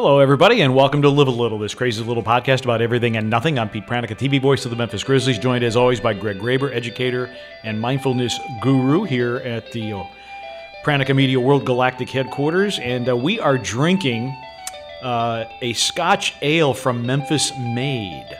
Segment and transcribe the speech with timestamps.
[0.00, 3.28] Hello, everybody, and welcome to Live a Little, this crazy little podcast about everything and
[3.28, 3.58] nothing.
[3.58, 6.72] I'm Pete Pranica, TV voice of the Memphis Grizzlies, joined as always by Greg Graber,
[6.72, 7.28] educator
[7.64, 10.04] and mindfulness guru here at the uh,
[10.84, 12.78] Pranica Media World Galactic headquarters.
[12.78, 14.36] And uh, we are drinking
[15.02, 18.38] uh, a Scotch ale from Memphis Made.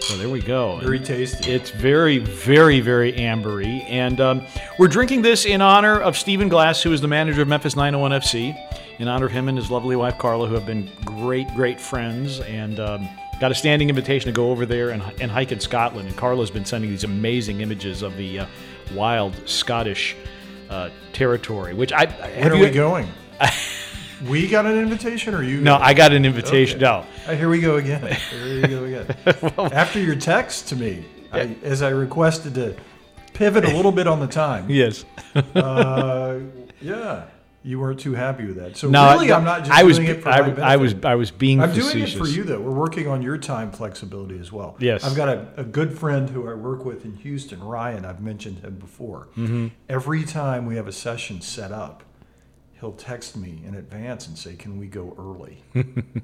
[0.00, 0.78] So there we go.
[0.78, 1.50] Very tasty.
[1.50, 3.84] It's very, very, very ambery.
[3.88, 4.46] And um,
[4.78, 8.20] we're drinking this in honor of Stephen Glass, who is the manager of Memphis 901
[8.22, 8.56] FC,
[8.98, 12.40] in honor of him and his lovely wife, Carla, who have been great, great friends.
[12.40, 13.08] And um,
[13.40, 16.08] got a standing invitation to go over there and, and hike in Scotland.
[16.08, 18.46] And Carla's been sending these amazing images of the uh,
[18.94, 20.16] wild Scottish
[20.70, 22.06] uh, territory, which I.
[22.06, 23.08] When are we going?
[24.26, 25.60] we got an invitation, or you?
[25.60, 26.80] No, I got an invitation.
[26.80, 27.04] No.
[27.26, 28.02] Uh, here we go again.
[28.30, 29.16] Here we go again.
[29.72, 32.76] After your text to me, I, as I requested to
[33.34, 34.68] pivot a little bit on the time.
[34.78, 35.04] Yes.
[35.34, 36.40] Uh,
[36.80, 37.26] yeah,
[37.62, 38.76] you weren't too happy with that.
[38.76, 40.64] So No, really, I, I'm not just I was, doing it for I, my benefit.
[40.64, 42.60] I was, I was being I'm doing it for you though.
[42.60, 44.76] We're working on your time flexibility as well.
[44.78, 45.04] Yes.
[45.04, 48.04] I've got a, a good friend who I work with in Houston, Ryan.
[48.04, 49.28] I've mentioned him before.
[49.36, 49.68] Mm-hmm.
[49.88, 52.02] Every time we have a session set up,
[52.80, 55.58] he'll text me in advance and say, "Can we go early?"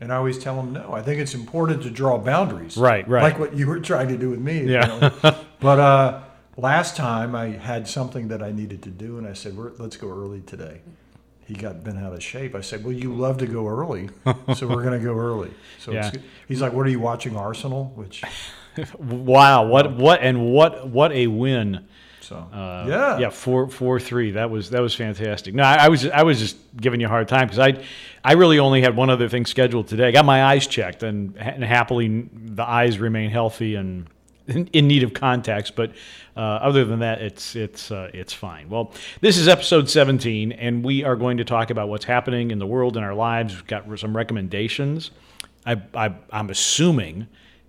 [0.01, 0.93] and I always tell him no.
[0.93, 2.77] I think it's important to draw boundaries.
[2.77, 3.23] Right, right.
[3.23, 4.61] Like what you were trying to do with me.
[4.61, 5.11] you Yeah.
[5.23, 5.37] know.
[5.61, 6.21] but uh,
[6.57, 9.97] last time I had something that I needed to do, and I said, we're, "Let's
[9.97, 10.81] go early today."
[11.47, 12.55] He got bent out of shape.
[12.55, 14.09] I said, "Well, you love to go early,
[14.55, 16.11] so we're going to go early." So Yeah.
[16.49, 18.23] he's like, "What are you watching Arsenal?" Which
[18.99, 21.87] Wow, what, what, and what, what a win!
[22.25, 24.33] So Uh, yeah, yeah, four, four, three.
[24.33, 25.55] That was that was fantastic.
[25.55, 27.85] No, I, I was I was just giving you a hard time because I,
[28.25, 30.09] I really only had one other thing scheduled today.
[30.09, 34.09] I got my eyes checked, and, and happily the eyes remain healthy and
[34.47, 35.71] in, in need of contacts.
[35.71, 35.93] But
[36.37, 38.69] uh, other than that, it's it's uh, it's fine.
[38.69, 42.59] Well, this is episode 17, and we are going to talk about what's happening in
[42.59, 43.55] the world in our lives.
[43.55, 45.11] We've got some recommendations.
[45.67, 47.27] I, I I'm assuming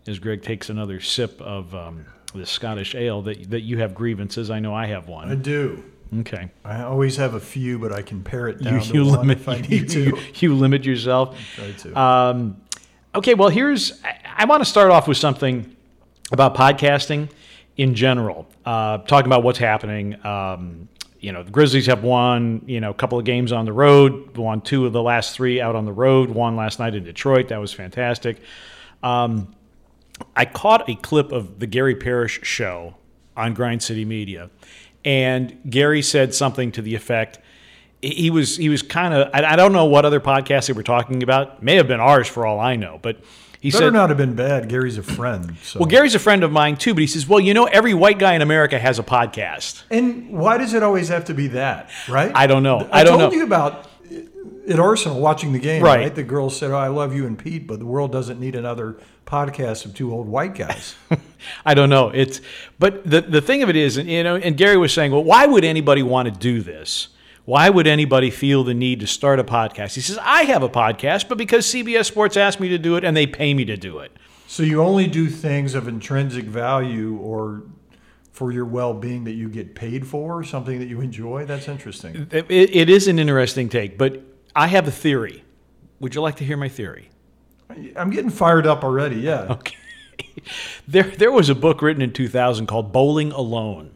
[0.07, 2.05] as Greg takes another sip of um,
[2.36, 4.50] the Scottish ale that that you have grievances.
[4.50, 5.31] I know I have one.
[5.31, 5.84] I do.
[6.19, 6.50] Okay.
[6.63, 9.40] I always have a few, but I can pare it down you to one limit
[9.40, 10.01] if I you, need to.
[10.01, 11.38] you, you limit yourself.
[11.56, 12.00] Try to.
[12.00, 12.62] Um,
[13.16, 15.75] okay, well, here's I, I want to start off with something
[16.31, 17.29] about podcasting
[17.78, 18.47] in general.
[18.66, 20.24] Uh, talking about what's happening.
[20.25, 20.88] Um,
[21.19, 22.62] you know, the Grizzlies have won.
[22.68, 24.38] You know, a couple of games on the road.
[24.38, 26.29] Won two of the last three out on the road.
[26.29, 27.47] won last night in Detroit.
[27.50, 28.38] That was fantastic.
[29.01, 29.53] Um,
[30.35, 32.95] I caught a clip of the Gary Parrish show
[33.35, 34.49] on Grind City Media,
[35.03, 37.39] and Gary said something to the effect.
[38.01, 40.83] He was he was kind of I, I don't know what other podcast they were
[40.83, 41.63] talking about.
[41.63, 43.17] May have been ours for all I know, but
[43.59, 44.69] he Better said not have been bad.
[44.69, 45.57] Gary's a friend.
[45.63, 45.79] So.
[45.79, 48.19] well, Gary's a friend of mine too, but he says, well, you know, every white
[48.19, 49.83] guy in America has a podcast.
[49.89, 51.89] and why does it always have to be that?
[52.07, 52.31] Right?
[52.35, 52.87] I don't know.
[52.91, 53.37] I, I don't told know.
[53.39, 53.89] you about
[54.69, 55.83] at Arsenal watching the game.
[55.83, 55.99] Right.
[55.99, 56.15] Right.
[56.15, 58.97] The girl said, "Oh, I love you and Pete, but the world doesn't need another
[59.25, 60.95] podcast of two old white guys."
[61.65, 62.09] I don't know.
[62.09, 62.41] It's
[62.79, 65.23] but the the thing of it is, and you know, and Gary was saying, well,
[65.23, 67.09] why would anybody want to do this?
[67.45, 69.93] Why would anybody feel the need to start a podcast?
[69.93, 73.03] He says, I have a podcast, but because CBS Sports asked me to do it
[73.03, 74.11] and they pay me to do it.
[74.47, 77.61] so you only do things of intrinsic value or
[78.31, 81.45] for your well-being that you get paid for, something that you enjoy.
[81.45, 82.27] That's interesting.
[82.31, 84.23] It, it is an interesting take, but
[84.55, 85.43] I have a theory.
[85.99, 87.09] Would you like to hear my theory?
[87.95, 89.17] I'm getting fired up already.
[89.17, 89.47] Yeah.
[89.59, 89.75] Okay.
[90.88, 93.91] There, there was a book written in 2000 called Bowling Alone.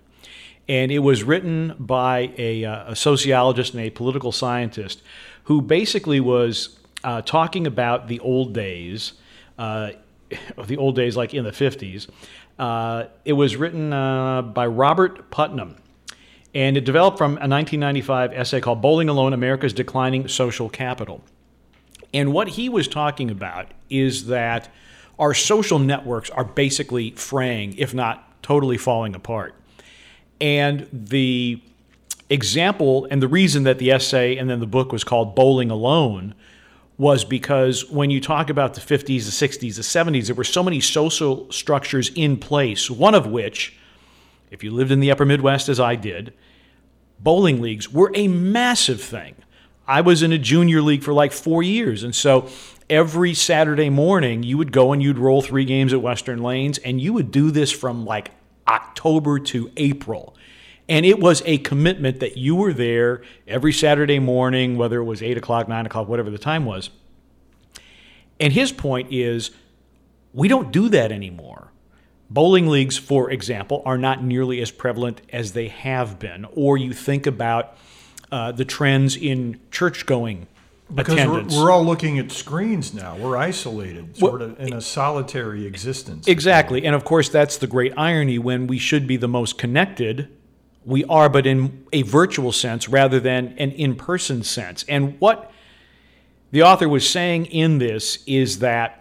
[0.67, 5.01] And it was written by a, uh, a sociologist and a political scientist
[5.43, 9.13] who basically was uh, talking about the old days,
[9.57, 9.91] uh,
[10.65, 12.07] the old days like in the 50s.
[12.57, 15.77] Uh, it was written uh, by Robert Putnam.
[16.59, 21.23] And it developed from a 1995 essay called Bowling Alone America's Declining Social Capital.
[22.13, 24.67] And what he was talking about is that
[25.17, 29.55] our social networks are basically fraying, if not totally falling apart.
[30.41, 31.61] And the
[32.29, 36.35] example and the reason that the essay and then the book was called Bowling Alone
[36.97, 40.61] was because when you talk about the 50s, the 60s, the 70s, there were so
[40.61, 43.79] many social structures in place, one of which,
[44.51, 46.33] if you lived in the upper Midwest as I did,
[47.21, 49.35] bowling leagues were a massive thing.
[49.87, 52.03] I was in a junior league for like four years.
[52.03, 52.47] And so
[52.89, 57.01] every Saturday morning, you would go and you'd roll three games at Western Lanes, and
[57.01, 58.31] you would do this from like
[58.67, 60.35] October to April.
[60.87, 65.21] And it was a commitment that you were there every Saturday morning, whether it was
[65.21, 66.89] 8 o'clock, 9 o'clock, whatever the time was.
[68.39, 69.51] And his point is
[70.33, 71.68] we don't do that anymore.
[72.29, 76.45] Bowling leagues, for example, are not nearly as prevalent as they have been.
[76.53, 77.75] Or you think about
[78.31, 80.47] uh, the trends in church going
[80.93, 83.15] Because we're, we're all looking at screens now.
[83.15, 86.27] We're isolated, sort of in a solitary existence.
[86.27, 86.85] Exactly.
[86.85, 90.29] And of course, that's the great irony when we should be the most connected,
[90.85, 94.83] we are, but in a virtual sense rather than an in person sense.
[94.87, 95.51] And what
[96.51, 98.98] the author was saying in this is that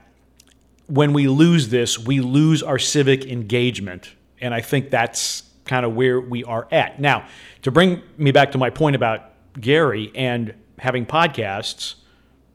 [0.88, 4.10] when we lose this, we lose our civic engagement.
[4.40, 7.00] And I think that's kind of where we are at.
[7.00, 7.28] Now,
[7.62, 9.30] to bring me back to my point about
[9.60, 11.96] Gary and having podcasts,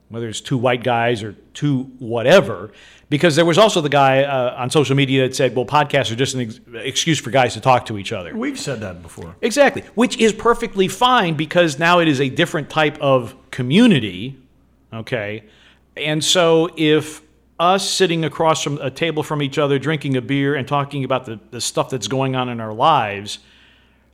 [0.08, 2.72] whether it's two white guys or two whatever,
[3.08, 6.16] because there was also the guy uh, on social media that said, well, podcasts are
[6.16, 8.34] just an ex- excuse for guys to talk to each other.
[8.36, 9.36] We've said that before.
[9.40, 14.36] Exactly, which is perfectly fine because now it is a different type of community,
[14.92, 15.44] okay?
[15.96, 17.22] And so if
[17.58, 21.26] us sitting across from a table from each other, drinking a beer and talking about
[21.26, 23.38] the, the stuff that's going on in our lives,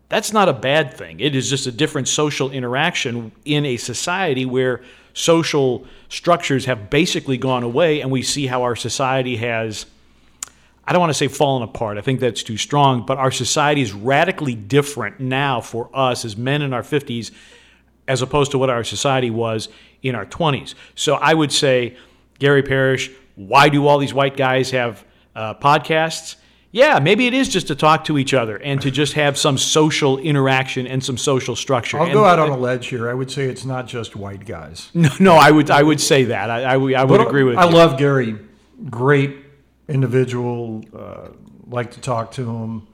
[0.09, 1.21] that's not a bad thing.
[1.21, 4.83] It is just a different social interaction in a society where
[5.15, 9.87] social structures have basically gone away, and we see how our society has.
[10.85, 11.99] I don't want to say fallen apart.
[11.99, 16.37] I think that's too strong, but our society is radically different now for us as
[16.37, 17.31] men in our 50s
[18.09, 19.69] as opposed to what our society was
[20.03, 20.75] in our 20s.
[20.97, 21.97] So I would say,
[22.41, 25.05] Gary Parrish, why do all these white guys have
[25.35, 26.37] uh, podcasts?
[26.73, 29.59] Yeah, maybe it is just to talk to each other and to just have some
[29.59, 31.99] social interaction and some social structure.
[31.99, 33.11] I'll And- go out on a ledge here.
[33.11, 34.89] I would say it's not just white guys.
[34.95, 36.49] No, no, I would I would say that.
[36.49, 37.75] I, I, would- I would But agree with I you.
[37.75, 38.39] love Gary.
[38.89, 39.37] Great
[39.89, 40.85] individual.
[40.97, 41.29] Uh,
[41.67, 42.87] like to talk to him.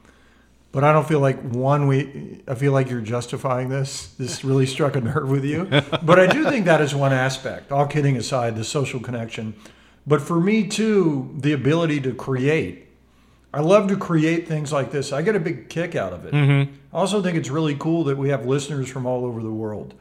[0.73, 1.87] But I don't feel like one.
[1.87, 2.43] We.
[2.47, 4.09] I feel like you're justifying this.
[4.19, 5.65] This really struck a nerve with you.
[6.03, 7.73] But I do think that is one aspect.
[7.73, 9.55] All kidding aside, the social connection.
[10.07, 12.87] But for me too, the ability to create.
[13.53, 15.13] I love to create things like this.
[15.13, 16.35] I get a big kick out of it.
[16.93, 19.95] I also think it's really cool that we have listeners from all over the world.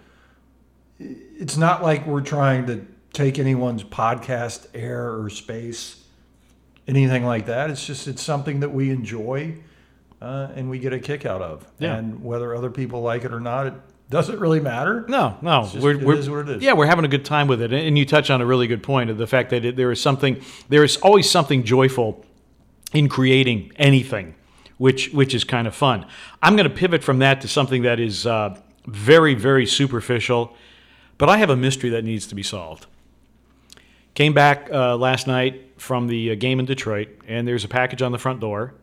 [1.00, 6.04] It's not like we're trying to take anyone's podcast air or space,
[6.88, 7.69] anything like that.
[7.69, 9.56] It's just it's something that we enjoy
[10.22, 11.66] uh, and we get a kick out of.
[11.80, 11.96] Yeah.
[11.96, 13.74] And whether other people like it or not, it
[14.10, 15.06] doesn't really matter.
[15.07, 16.63] No, no, just- we're, we're, is what it is.
[16.63, 18.84] Yeah, we're having a good time with it, and you touch on a really good
[18.84, 22.24] point of the fact that it, there is something, there is always something joyful
[22.94, 24.36] in creating anything,
[24.78, 26.06] which which is kind of fun.
[26.42, 30.56] I'm going to pivot from that to something that is uh, very very superficial,
[31.18, 32.86] but I have a mystery that needs to be solved.
[34.13, 38.01] Came back uh, last night from the uh, game in Detroit, and there's a package
[38.01, 38.75] on the front door,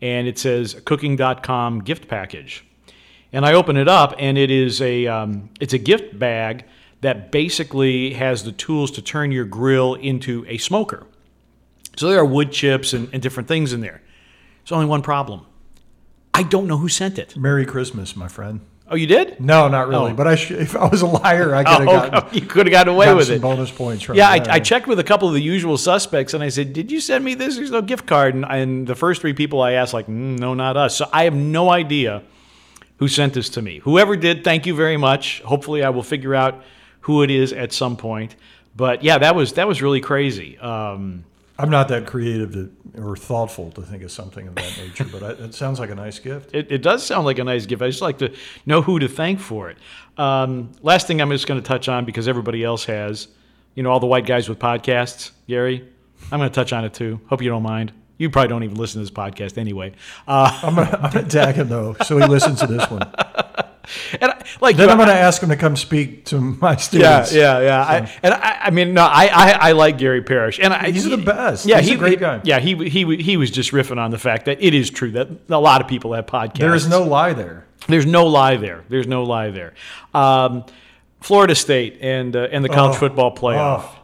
[0.00, 2.64] and it says Cooking.com gift package.
[3.32, 6.64] And I open it up, and it is a um, it's a gift bag
[7.00, 11.06] that basically has the tools to turn your grill into a smoker.
[11.96, 14.02] So there are wood chips and, and different things in there.
[14.62, 15.46] There's only one problem.
[16.34, 17.36] I don't know who sent it.
[17.36, 18.60] Merry Christmas, my friend.
[18.88, 19.40] Oh, you did?
[19.40, 20.10] No, not really.
[20.10, 20.14] Oh.
[20.14, 22.66] But I sh- if I was a liar, I could have Oh, gotten, you could
[22.66, 23.42] have gotten away gotten with some it.
[23.42, 24.28] bonus points from Yeah.
[24.28, 27.00] I, I checked with a couple of the usual suspects, and I said, "Did you
[27.00, 27.54] send me this?
[27.56, 30.54] There's no gift card." And, and the first three people I asked, like, mm, "No,
[30.54, 32.22] not us." So I have no idea
[33.00, 33.78] who sent this to me.
[33.78, 35.40] Whoever did, thank you very much.
[35.40, 36.62] Hopefully, I will figure out
[37.00, 38.36] who it is at some point.
[38.76, 40.58] But yeah, that was that was really crazy.
[40.58, 41.24] Um,
[41.58, 45.22] I'm not that creative to, or thoughtful to think of something of that nature, but
[45.22, 46.54] I, it sounds like a nice gift.
[46.54, 47.82] it, it does sound like a nice gift.
[47.82, 49.78] I just like to know who to thank for it.
[50.16, 53.28] Um, last thing I'm just going to touch on because everybody else has,
[53.74, 55.32] you know, all the white guys with podcasts.
[55.48, 55.86] Gary,
[56.30, 57.20] I'm going to touch on it too.
[57.28, 57.92] Hope you don't mind.
[58.20, 59.92] You probably don't even listen to this podcast anyway.
[60.28, 63.00] Uh, I'm gonna, I'm gonna tag him though, so he listens to this one.
[64.20, 67.32] and I, like Then I'm gonna ask him to come speak to my yeah, students.
[67.34, 67.82] yeah, yeah.
[67.82, 71.08] I, and I, I mean, no, I, I, I like Gary Parrish, and I, He's
[71.08, 71.64] the best.
[71.64, 72.42] Yeah, He's he, a great guy.
[72.44, 75.28] Yeah, he, he, he was just riffing on the fact that it is true that
[75.48, 76.58] a lot of people have podcasts.
[76.58, 77.66] There is no lie there.
[77.88, 78.84] There's no lie there.
[78.90, 79.72] There's no lie there.
[80.12, 80.64] Um,
[81.20, 82.98] Florida State and uh, and the college Oh.
[83.00, 83.84] football playoff.
[83.84, 83.96] Oh.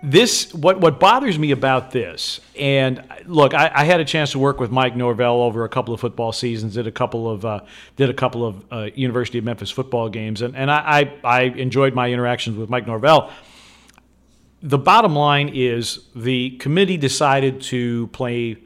[0.00, 4.38] This what what bothers me about this, and look, I, I had a chance to
[4.38, 6.74] work with Mike Norvell over a couple of football seasons.
[6.74, 7.60] Did a couple of uh,
[7.96, 11.42] did a couple of uh, University of Memphis football games, and and I, I I
[11.42, 13.32] enjoyed my interactions with Mike Norvell.
[14.62, 18.56] The bottom line is the committee decided to play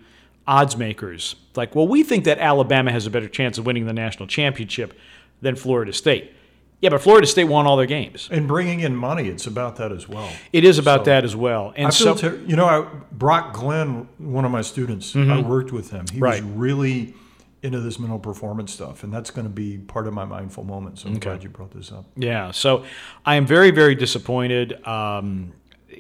[0.47, 1.35] odds makers.
[1.57, 4.99] Like, well, we think that Alabama has a better chance of winning the national championship
[5.41, 6.35] than Florida State.
[6.83, 8.29] Yeah, but Florida State won all their games.
[8.31, 10.29] And bringing in money, it's about that as well.
[10.53, 11.73] It is about So- that as well.
[11.77, 15.91] And so, ter- you know, I, Brock Glenn, one of my students, I worked with
[15.91, 16.05] him.
[16.13, 16.59] He was Mm-hmm.
[16.59, 17.15] Really
[17.63, 20.99] into this mental performance stuff, and that's going to be part of my mindful moment.
[20.99, 22.05] So I'm glad you brought this up.
[22.17, 22.85] Yeah, so
[23.25, 24.85] I am very, very disappointed.
[24.85, 25.53] Um,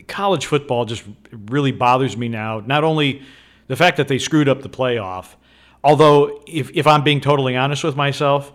[0.08, 1.04] college football just
[1.46, 2.58] really bothers me now.
[2.66, 3.22] Not only
[3.68, 5.36] the fact that they screwed up the playoff,
[5.84, 8.52] although if, if I'm being totally honest with myself,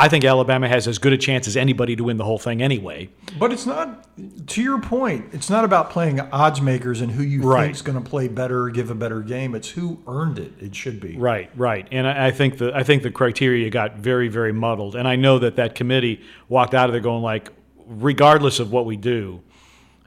[0.00, 2.62] I think Alabama has as good a chance as anybody to win the whole thing
[2.62, 3.08] anyway.
[3.36, 4.06] But it's not,
[4.48, 7.64] to your point, it's not about playing odds makers and who you Right.
[7.64, 9.56] think's going to play better, give a better game.
[9.56, 10.52] It's who earned it.
[10.60, 11.16] It should be.
[11.16, 14.94] Right, right, and I, I think the I think the criteria got very, very muddled,
[14.94, 17.50] and I know that that committee walked out of there going like,
[17.86, 19.40] regardless of what we do,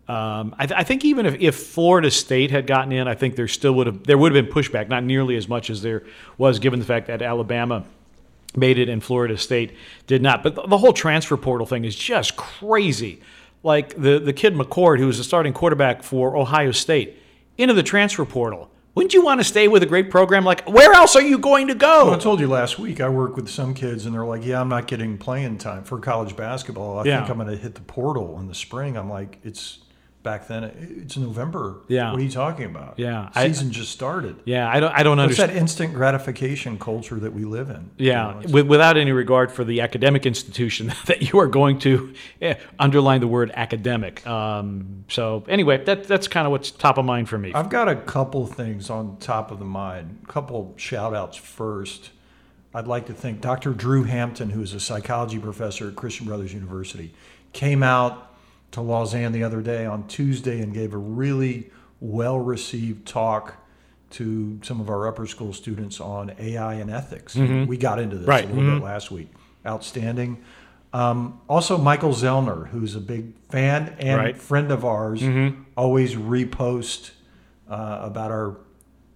[0.07, 3.35] um, I, th- I think even if, if Florida State had gotten in, I think
[3.35, 6.03] there still would have there would have been pushback, not nearly as much as there
[6.37, 7.83] was, given the fact that Alabama
[8.55, 9.73] made it and Florida State
[10.07, 10.43] did not.
[10.43, 13.21] But the, the whole transfer portal thing is just crazy.
[13.63, 17.17] Like the the kid McCord, who was the starting quarterback for Ohio State,
[17.57, 18.69] into the transfer portal.
[18.93, 20.43] Wouldn't you want to stay with a great program?
[20.43, 22.07] Like, where else are you going to go?
[22.07, 24.59] Well, I told you last week, I work with some kids, and they're like, "Yeah,
[24.59, 26.99] I'm not getting playing time for college basketball.
[26.99, 27.19] I Yeah.
[27.19, 29.79] think I'm going to hit the portal in the spring." I'm like, "It's
[30.23, 30.63] back then.
[30.63, 31.77] It's November.
[31.87, 32.11] Yeah.
[32.11, 32.95] what are you talking about?
[32.97, 34.37] Yeah, I- season just started.
[34.45, 34.91] Yeah, I don't.
[34.93, 35.51] I don't It's understand.
[35.51, 37.89] that instant gratification culture that we live in.
[37.97, 41.79] Yeah, You know, with, without any regard for the academic institution that you are going
[41.79, 44.25] to eh, underline the word academic.
[44.27, 47.53] Um, so anyway, that that's kind of what's top of mind for me.
[47.53, 50.19] I've got a couple things on top of the mind.
[50.23, 52.11] A couple shout outs first.
[52.73, 53.73] I'd like to thank Dr.
[53.73, 57.13] Drew Hampton, who is a psychology professor at Christian Brothers University,
[57.51, 58.30] came out
[58.71, 63.55] to Lausanne the other day on Tuesday and gave a really well received talk
[64.11, 67.35] to some of our upper school students on AI and ethics.
[67.35, 68.43] We got into this Right.
[68.49, 69.29] a little bit last week.
[69.65, 70.39] Outstanding.
[70.93, 74.37] Um, also, Michael Zellner, who's a big fan and Right.
[74.37, 75.23] friend of ours,
[75.77, 77.11] always repost
[77.69, 78.57] uh, about our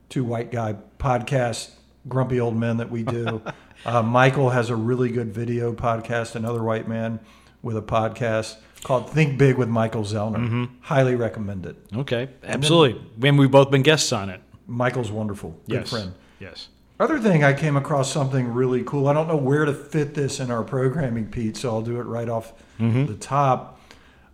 [0.07, 1.71] two white guy podcast,
[2.07, 3.41] Grumpy Old Men, that we do.
[3.85, 7.19] uh, Michael has a really good video podcast, another white man
[7.61, 8.55] with a podcast
[8.85, 10.69] called Think Big with Michael Zellner.
[10.81, 11.75] Highly recommend it.
[11.97, 13.01] okay, absolutely.
[13.27, 14.41] And we've both been guests on it.
[14.67, 15.59] Michael's wonderful.
[15.67, 16.13] Good yes, friend.
[16.39, 16.69] yes.
[16.99, 19.07] Other thing, I came across something really cool.
[19.07, 22.03] I don't know where to fit this in our programming, Pete, so I'll do it
[22.03, 23.81] right off the top.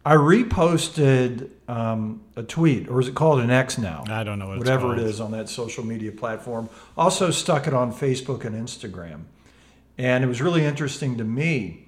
[0.06, 4.04] I reposted um, a tweet, or is it called an X now?
[4.10, 6.68] I don't know what it's Whatever it is on that social media platform.
[6.98, 9.22] Also stuck it on Facebook and Instagram,
[9.98, 11.81] and it was really interesting to me.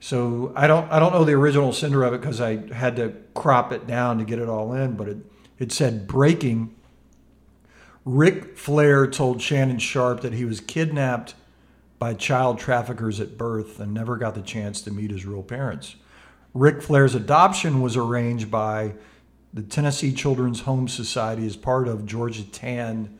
[0.00, 3.14] So I don't I don't know the original sender of it because I had to
[3.34, 5.18] crop it down to get it all in, but it
[5.58, 6.74] it said breaking
[8.04, 11.34] Ric Flair told Shannon Sharpe that he was kidnapped
[11.98, 15.96] by child traffickers at birth and never got the chance to meet his real parents.
[16.54, 18.94] Ric Flair's adoption was arranged by
[19.52, 23.18] the Tennessee Children's Home Society as part of Georgia Tann,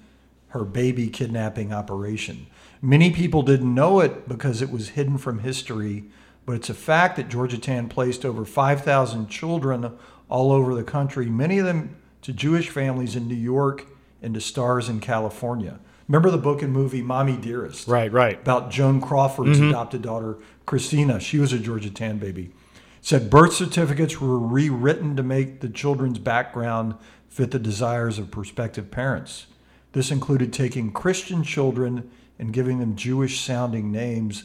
[0.48, 2.46] her baby kidnapping operation.
[2.80, 6.04] Many people didn't know it because it was hidden from history,
[6.48, 9.98] but it's a fact that Georgia Tann placed over 5,000 children
[10.30, 13.84] all over the country, many of them to Jewish families in New York
[14.22, 15.78] and to stars in California.
[16.08, 17.86] Remember the book and movie Mommy Dearest?
[17.86, 18.40] Right, right.
[18.40, 19.68] about Joan Crawford's mm-hmm.
[19.68, 21.20] adopted daughter, Christina.
[21.20, 22.50] She was a Georgia Tann baby.
[23.02, 26.94] Said birth certificates were rewritten to make the children's background
[27.28, 29.48] fit the desires of prospective parents.
[29.92, 34.44] This included taking Christian children and giving them Jewish sounding names.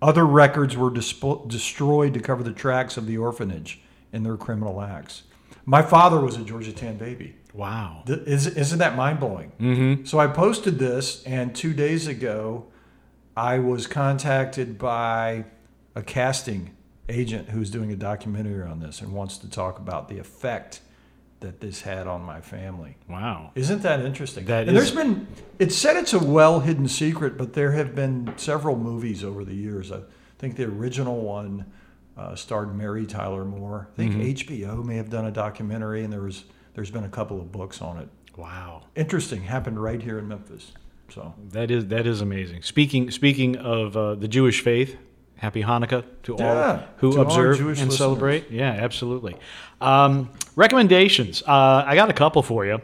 [0.00, 3.80] Other records were dispo- destroyed to cover the tracks of the orphanage
[4.12, 5.24] and their criminal acts.
[5.64, 7.34] My father was a Georgia Tann baby.
[7.52, 8.04] Wow.
[8.06, 9.52] Th- is- Isn't that mind blowing?
[9.60, 10.04] Mm-hmm.
[10.04, 12.66] So I posted this, and two days ago,
[13.36, 15.44] I was contacted by
[15.94, 16.76] a casting
[17.08, 20.80] agent who's doing a documentary on this and wants to talk about the effect
[21.40, 22.96] that this had on my family.
[23.08, 23.52] Wow.
[23.54, 24.44] Isn't that interesting?
[24.46, 25.26] That and is- there's been
[25.58, 29.54] it's said it's a well hidden secret, but there have been several movies over the
[29.54, 29.92] years.
[29.92, 30.00] I
[30.38, 31.66] think the original one
[32.16, 33.88] uh, starred Mary Tyler Moore.
[33.92, 34.52] I think Mm-hmm.
[34.66, 37.80] HBO may have done a documentary, and there was there's been a couple of books
[37.82, 38.08] on it.
[38.36, 38.84] Wow.
[38.94, 40.72] Interesting, happened right here in Memphis.
[41.12, 42.62] So That is that is amazing.
[42.62, 44.96] Speaking speaking of uh, the Jewish faith,
[45.38, 47.96] happy Hanukkah to all Yeah, who to observe Jewish and listeners.
[47.98, 48.50] celebrate.
[48.50, 49.36] Yeah, absolutely.
[49.80, 51.42] Um, recommendations.
[51.42, 52.80] Uh, I got a couple for you.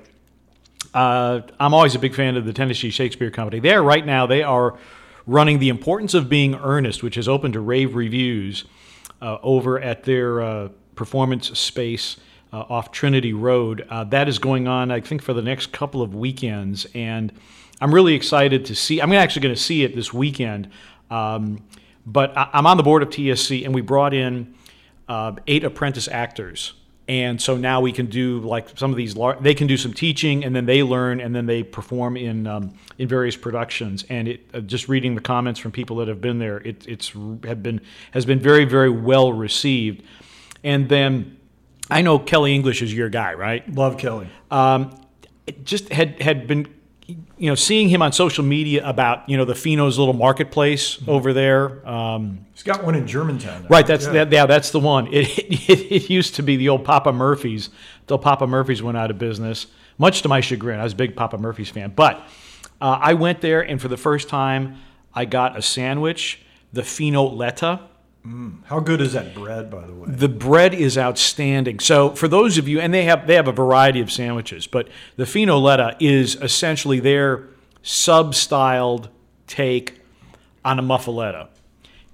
[0.93, 3.61] Uh, I'm always a big fan of the Tennessee Shakespeare Company.
[3.61, 4.79] There, right now, they are
[5.27, 8.65] running The Importance of Being Earnest, which is open to rave reviews
[9.21, 12.17] uh, over at their uh, performance space
[12.53, 13.85] uh, off Trinity Road.
[13.91, 16.87] Uh, that is going on, I think, for the next couple of weekends.
[16.95, 17.33] And
[17.81, 19.01] I'm really excited to see.
[19.01, 20.71] I'm actually going to see it this weekend.
[21.11, 21.65] Um,
[22.07, 24.55] but I, I'm on the board of TSC, and we brought in
[25.09, 26.75] uh, eight apprentice actors.
[27.07, 29.15] And so now we can do like some of these.
[29.15, 32.47] Lar- they can do some teaching, and then they learn, and then they perform in
[32.47, 34.07] um, in various productions.
[34.09, 37.13] And it uh, just reading the comments from people that have been there, it, it's
[37.45, 37.83] have been
[38.13, 40.03] has been very very well received.
[40.63, 41.37] And then
[41.91, 43.71] I know Kelly English is your guy, right?
[43.75, 44.29] love Kelly.
[44.51, 44.99] um,
[45.47, 46.74] it just had had been
[47.07, 51.11] you know, seeing him on social media about you know the Fino's little marketplace Mm-hmm.
[51.11, 51.87] over there.
[51.89, 53.63] Um, He's got one in Germantown.
[53.63, 53.69] now.
[53.69, 54.13] right, that's Yeah.
[54.25, 54.33] that.
[54.33, 55.09] Yeah, that's the one.
[55.13, 57.71] It, it it used to be the old Papa Murphy's.
[58.07, 59.67] Till Papa Murphy's went out of business,
[59.99, 60.79] much to my chagrin.
[60.81, 62.17] I was a big Papa Murphy's fan, but
[62.81, 64.77] uh, I went there, and for the first time,
[65.15, 66.41] I got a sandwich,
[66.73, 67.81] the Finoletta.
[68.65, 70.09] How good is that bread, by the way?
[70.09, 71.79] The bread is outstanding.
[71.79, 74.89] So for those of you, and they have they have a variety of sandwiches, but
[75.17, 77.49] the Finoletta is essentially their
[77.83, 79.11] sub-styled
[79.47, 80.01] take
[80.65, 81.49] on a muffaletta,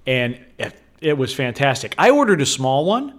[0.05, 1.95] and it, it was fantastic.
[1.97, 3.17] I ordered a small one.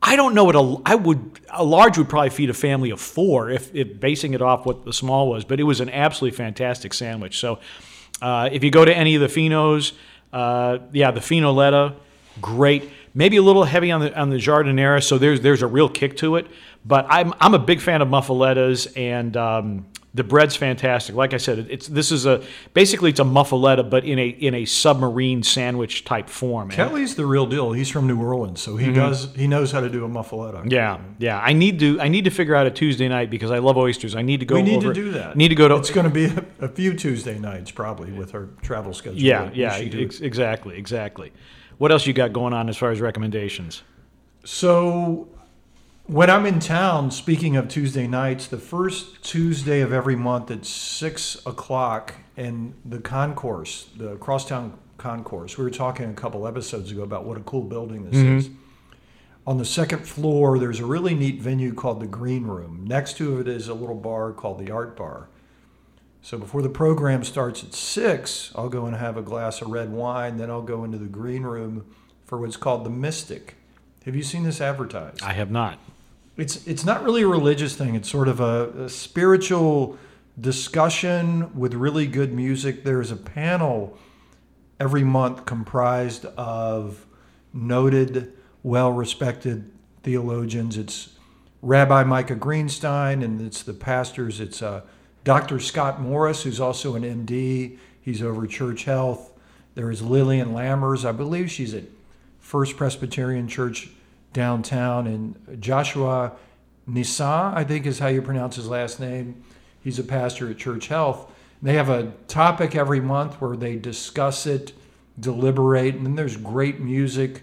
[0.00, 3.02] I don't know what a I would a large would probably feed a family of
[3.02, 6.38] four if, if basing it off what the small was, but it was an absolutely
[6.38, 7.38] fantastic sandwich.
[7.38, 7.58] So
[8.22, 9.92] uh, if you go to any of the Finos,
[10.32, 11.94] uh, yeah, the Finoletta,
[12.40, 12.90] great.
[13.14, 16.16] Maybe a little heavy on the on the giardiniera, so there's there's a real kick
[16.18, 16.46] to it.
[16.84, 21.14] But I'm I'm a big fan of muffalettas, and um, the bread's fantastic.
[21.14, 24.54] Like I said, it's this is a basically it's a muffaletta, but in a in
[24.54, 26.70] a submarine sandwich type form.
[26.70, 27.72] Kelly's the real deal.
[27.72, 30.60] He's from New Orleans, so he does he knows how to do a muffaletta.
[30.60, 30.72] Mm-hmm.
[30.72, 31.38] Yeah, yeah.
[31.38, 32.00] I need to.
[32.00, 34.16] I need to figure out a Tuesday night because I love oysters.
[34.16, 34.54] I need to go.
[34.54, 35.36] we need over, to do that.
[35.36, 35.76] Need to go to.
[35.76, 39.20] It's going to be a, a few Tuesday nights probably with our travel schedule.
[39.20, 39.76] yeah, yeah.
[39.76, 40.04] should do it.
[40.04, 41.32] Ex- exactly, exactly.
[41.76, 43.82] What else you got going on as far as recommendations?
[44.44, 45.28] So,
[46.08, 50.64] when I'm in town, speaking of Tuesday nights, the first Tuesday of every month at
[50.64, 57.02] six o'clock in the concourse, the crosstown concourse, we were talking a couple episodes ago
[57.02, 58.38] about what a cool building this mm-hmm.
[58.38, 58.50] is.
[59.46, 62.86] On the second floor, there's a really neat venue called the Green Room.
[62.86, 65.28] Next to it is a little bar called the Art Bar.
[66.22, 69.92] So before the program starts at six, I'll go and have a glass of red
[69.92, 70.38] wine.
[70.38, 71.86] Then I'll go into the green room
[72.24, 73.56] for what's called the Mystic.
[74.06, 75.22] Have you seen this advertised?
[75.22, 75.78] I have not.
[76.38, 77.96] It's it's not really a religious thing.
[77.96, 79.98] It's sort of a, a spiritual
[80.40, 82.84] discussion with really good music.
[82.84, 83.98] There's a panel
[84.78, 87.04] every month comprised of
[87.52, 89.68] noted, well-respected
[90.04, 90.78] theologians.
[90.78, 91.16] It's
[91.60, 94.38] Rabbi Micah Greenstein, and it's the pastors.
[94.38, 94.82] It's uh,
[95.24, 95.58] Dr.
[95.58, 97.78] Scott Morris, who's also an MD.
[98.00, 99.32] He's over Church Health.
[99.74, 101.04] There is Lillian Lammers.
[101.04, 101.82] I believe she's at
[102.38, 103.90] First Presbyterian Church
[104.32, 106.32] downtown, and Joshua
[106.86, 109.42] Nisa, I think is how you pronounce his last name.
[109.82, 111.30] He's a pastor at Church Health.
[111.62, 114.72] They have a topic every month where they discuss it,
[115.18, 117.42] deliberate, and then there's great music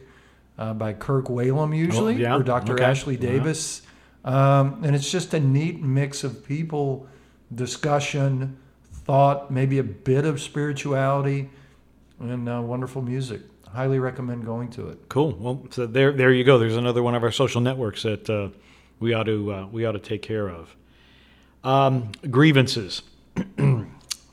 [0.58, 2.74] uh, by Kirk Whalum usually, yeah, or Dr.
[2.74, 2.84] okay.
[2.84, 3.82] Ashley Davis.
[4.24, 7.08] Um, and it's just a neat mix of people,
[7.54, 8.58] discussion,
[8.92, 11.50] thought, maybe a bit of spirituality,
[12.20, 13.42] and uh, wonderful music.
[13.76, 15.10] Highly recommend going to it.
[15.10, 15.36] Cool.
[15.40, 16.58] Well, so there, there you go.
[16.58, 18.50] There's another one of our social networks that uh,
[19.00, 20.76] we ought to uh, we ought to take care of.
[21.64, 23.02] Um, grievances.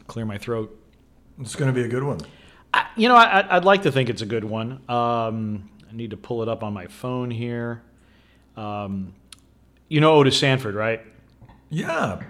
[0.07, 0.79] Clear my throat.
[1.41, 2.21] It's going to be a good one.
[2.75, 4.81] I, you know, I, I'd- I'd like to think it's a good one.
[4.89, 7.83] Um, I need to pull it up on my phone here.
[8.57, 9.15] Um,
[9.89, 11.01] you know Otis Sanford, right?
[11.71, 12.23] Yeah,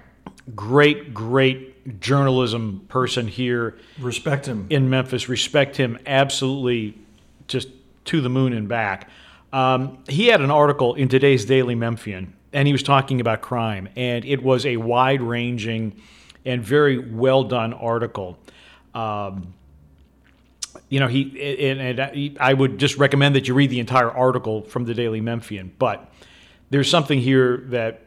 [0.57, 4.67] Great, great journalism person here respect him.
[4.71, 5.29] in Memphis.
[5.29, 6.99] Respect him absolutely,
[7.49, 7.69] just
[8.07, 9.09] to the moon and back.
[9.53, 13.89] Um, he had an article in today's Daily Memphian, and he was talking about crime,
[13.97, 16.01] and it was a wide-ranging
[16.45, 18.39] and very well done article.
[18.95, 19.55] Um,
[20.89, 24.11] you know, he and, and I- I would just recommend that you read the entire
[24.11, 25.73] article from the Daily Memphian.
[25.79, 26.11] But
[26.71, 28.03] there's something here that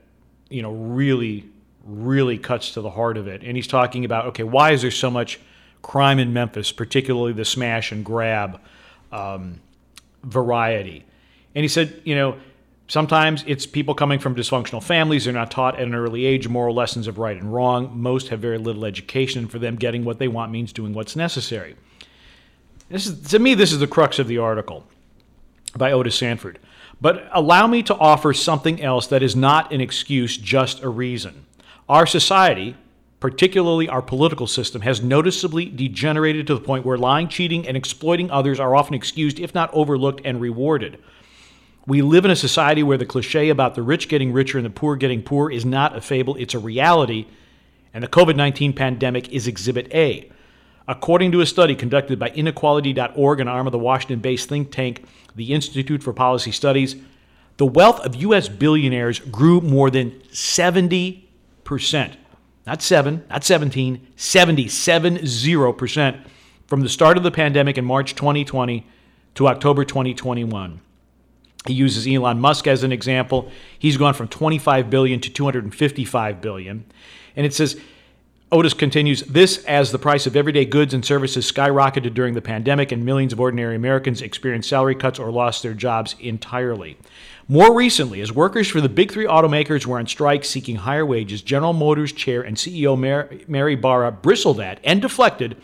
[0.49, 1.45] you know really,
[1.83, 3.43] really cuts to the heart of it.
[3.43, 5.39] And he's talking about okay, why is there so much
[5.81, 8.59] crime in Memphis, particularly the smash and grab
[9.11, 9.61] um,
[10.23, 11.05] variety?
[11.53, 12.37] And he said, you know,
[12.87, 15.25] sometimes it's people coming from dysfunctional families.
[15.25, 17.99] They're not taught at an early age moral lessons of right and wrong.
[17.99, 21.15] Most have very little education, and for them, getting what they want means doing what's
[21.15, 21.75] necessary.
[22.89, 24.85] This is, to me, this is the crux of the article
[25.75, 26.59] by Otis Sanford.
[27.01, 31.45] But allow me to offer something else that is not an excuse, just a reason.
[31.89, 32.75] Our society,
[33.19, 38.29] particularly our political system, has noticeably degenerated to the point where lying, cheating, and exploiting
[38.29, 40.97] others are often excused, if not overlooked and rewarded.
[41.87, 44.71] We live in a society where the cliche about the rich getting richer and the
[44.71, 47.27] poor getting poor is not a fable, it's a reality,
[47.93, 50.31] and the COVID 19 pandemic is Exhibit A.
[50.87, 55.05] According to a study conducted by inequality.org, an arm of the Washington based think tank,
[55.35, 56.95] the Institute for Policy Studies,
[57.57, 58.49] the wealth of U.S.
[58.49, 61.23] billionaires grew more than 70%.
[62.65, 66.25] Not 7, not 17, 70, 70%
[66.67, 68.87] from the start of the pandemic in March 2020
[69.35, 70.81] to October 2021.
[71.67, 73.51] He uses Elon Musk as an example.
[73.77, 76.85] He's gone from 25 billion to 255 billion.
[77.35, 77.79] And it says
[78.51, 82.91] Otis continues this as the price of everyday goods and services skyrocketed during the pandemic
[82.91, 86.97] and millions of ordinary Americans experienced salary cuts or lost their jobs entirely.
[87.47, 91.43] More recently, as workers for the big three automakers were on strike seeking higher wages,
[91.43, 92.97] General Motors chair and CEO
[93.47, 95.55] Mary Barra bristled at and deflected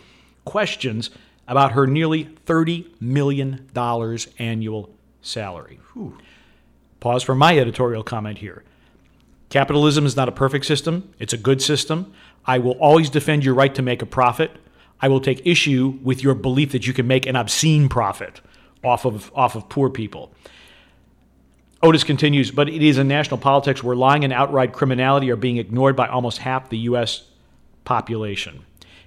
[0.45, 1.09] questions
[1.47, 3.67] about her nearly $30 million
[4.37, 5.79] annual salary.
[5.93, 6.19] Whew.
[6.99, 8.63] Pause for my editorial comment here.
[9.49, 12.13] Capitalism is not a perfect system, it's a good system.
[12.45, 14.51] I will always defend your right to make a profit.
[15.01, 18.39] I will take issue with your belief that you can make an obscene profit
[18.83, 20.31] off of, off of poor people.
[21.83, 25.57] Otis continues, but it is in national politics where lying and outright criminality are being
[25.57, 27.23] ignored by almost half the U.S.
[27.85, 28.65] population.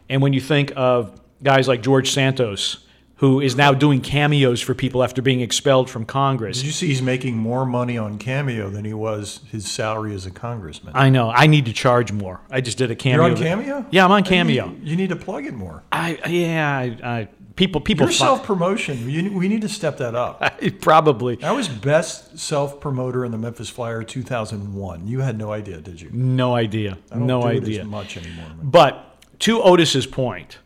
[0.09, 2.85] And when you think of guys like George Santos,
[3.17, 6.59] who is now doing cameos for people after being expelled from Congress.
[6.59, 10.27] Did you see he's making more money on Cameo than he was his salary as
[10.27, 10.93] a congressman?
[10.97, 11.31] I know.
[11.31, 12.41] I need to charge more.
[12.51, 13.27] I just did a cameo.
[13.27, 13.87] You're on Cameo?
[13.91, 14.67] Yeah, I'm on Cameo.
[14.67, 15.85] You, you need to plug it more.
[15.93, 16.77] I yeah.
[16.77, 19.05] I, I people people Your self promotion.
[19.07, 20.61] We need to step that up.
[20.81, 21.43] Probably.
[21.43, 25.07] I was best self promoter in the Memphis Flyer 2001.
[25.07, 26.11] You had no idea, did you?
[26.13, 26.99] No idea.
[27.15, 27.85] no idea.
[27.85, 28.49] much anymore.
[28.49, 28.59] Man.
[28.63, 30.59] But to Otis's point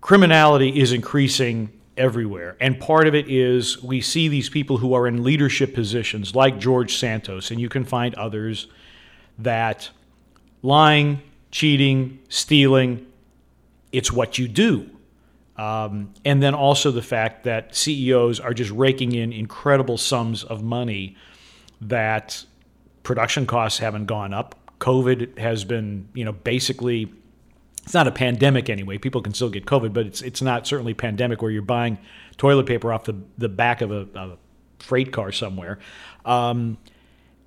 [0.00, 2.56] criminality is increasing everywhere.
[2.60, 6.58] And part of it is we see these people who are in leadership positions, like
[6.58, 8.66] George Santos, and you can find others
[9.38, 9.90] that
[10.62, 13.06] lying, cheating, stealing,
[13.92, 14.90] it's what you do.
[15.56, 20.62] Um, and then also the fact that CEOs are just raking in incredible sums of
[20.62, 21.16] money
[21.80, 22.44] that
[23.02, 24.54] production costs haven't gone up.
[24.78, 27.12] COVID has been, you know, basically
[27.84, 28.98] it's not a pandemic anyway.
[28.98, 31.98] People can still get COVID, but it's it's not certainly pandemic where you're buying
[32.36, 34.36] toilet paper off the, the back of a, a
[34.78, 35.78] freight car somewhere.
[36.24, 36.78] Um,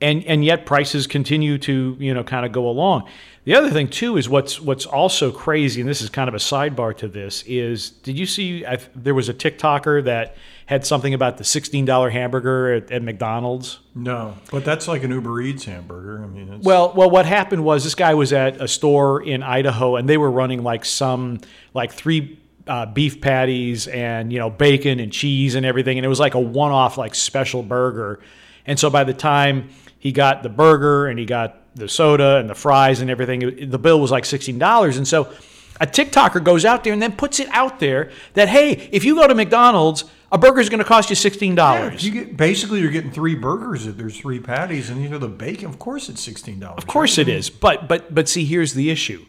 [0.01, 3.09] and and yet prices continue to you know kind of go along.
[3.45, 6.39] The other thing too is what's what's also crazy, and this is kind of a
[6.39, 7.43] sidebar to this.
[7.45, 11.85] Is did you see I, there was a TikToker that had something about the sixteen
[11.85, 13.79] dollar hamburger at, at, McDonald's?
[13.93, 16.23] No, but that's like an Uber Eats hamburger.
[16.23, 19.95] I mean, well, well, what happened was this guy was at a store in Idaho,
[19.95, 21.39] and they were running like some
[21.75, 26.09] like three uh, beef patties and you know bacon and cheese and everything, and it
[26.09, 28.19] was like a one off like special burger.
[28.65, 32.49] And so by the time he got the burger and he got the soda and
[32.49, 33.69] the fries and everything.
[33.69, 34.97] The bill was like $16.
[34.97, 35.31] And so
[35.79, 39.15] a TikToker goes out there and then puts it out there that, hey, if you
[39.15, 41.55] go to McDonald's, a burger is going to cost you $16.
[41.55, 43.85] Yeah, you get, basically, you're getting three burgers.
[43.85, 45.67] There's three patties, and you know the bacon.
[45.67, 46.63] Of course, it's $16.
[46.63, 47.49] Of course, it is.
[47.49, 49.25] But but but see, here's the issue.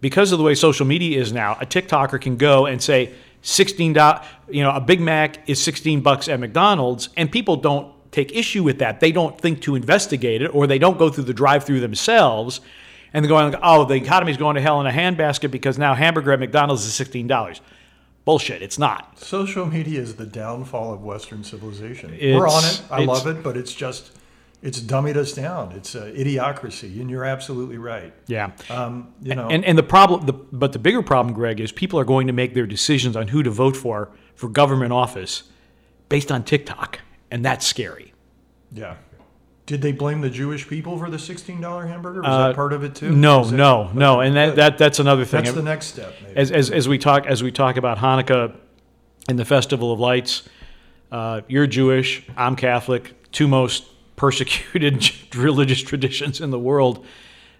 [0.00, 4.24] Because of the way social media is now, a TikToker can go and say, $16,
[4.48, 8.62] you know, a Big Mac is 16 bucks at McDonald's, and people don't take issue
[8.62, 9.00] with that.
[9.00, 12.60] They don't think to investigate it, or they don't go through the drive-through themselves,
[13.12, 16.32] and they're going, "Oh, the economy's going to hell in a handbasket because now hamburger
[16.32, 17.60] at McDonald's is sixteen dollars."
[18.24, 18.60] Bullshit.
[18.60, 19.18] It's not.
[19.18, 22.12] Social media is the downfall of Western civilization.
[22.12, 22.82] It's, We're on it.
[22.90, 24.12] I love it, but it's just
[24.60, 25.72] it's dummied us down.
[25.72, 28.12] It's uh, idiocracy, and you're absolutely right.
[28.26, 28.50] Yeah.
[28.68, 31.98] Um, you know, and and the problem, the, but the bigger problem, Greg, is people
[31.98, 35.44] are going to make their decisions on who to vote for for government office
[36.08, 38.12] based on TikTok and that's scary.
[38.72, 38.96] Yeah.
[39.68, 42.22] Did they blame the Jewish people for the sixteen dollar hamburger?
[42.22, 43.10] Was uh, that part of it too?
[43.10, 45.44] No, no, no, and that, that that's another thing.
[45.44, 46.14] That's the next step.
[46.22, 46.36] Maybe.
[46.36, 48.56] As, as as we talk as we talk about Hanukkah
[49.28, 50.48] and the Festival of Lights,
[51.12, 53.84] uh, you're Jewish, I'm Catholic, two most
[54.16, 57.04] persecuted religious traditions in the world.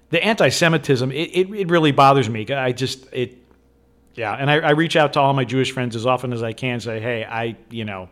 [0.09, 2.51] The anti-Semitism, it, it, it really bothers me.
[2.51, 3.37] I just it,
[4.15, 6.55] yeah, and I, I reach out to all my Jewish friends as often as I
[6.55, 6.81] can.
[6.81, 8.09] Say, hey, I you know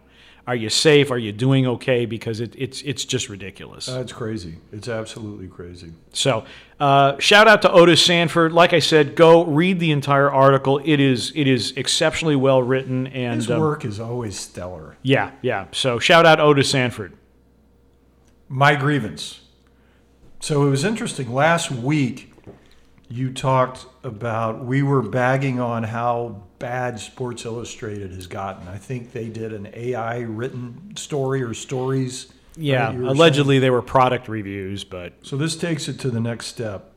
[0.47, 1.11] are you safe?
[1.11, 2.07] Are you doing okay?
[2.07, 3.87] Because it, it's it's just ridiculous.
[3.87, 4.59] That's crazy.
[4.73, 5.93] It's absolutely crazy.
[6.13, 6.45] So,
[6.79, 8.53] uh, shout out to Otis Sanford.
[8.53, 10.81] Like I said, go read the entire article.
[10.85, 14.97] It is it is exceptionally well written, and his um, work um, is always stellar.
[15.03, 15.67] Yeah, yeah.
[15.73, 17.13] So, shout out Otis Sanford.
[18.49, 19.41] My grievance.
[20.39, 21.33] So it was interesting.
[21.33, 22.33] Last week,
[23.09, 28.67] you talked about we were bagging on how bad Sports Illustrated has gotten.
[28.69, 32.33] I think they did an AI written story or stories.
[32.57, 33.61] Yeah, right, allegedly saying.
[33.63, 36.93] they were product reviews, but so this takes it to the next step.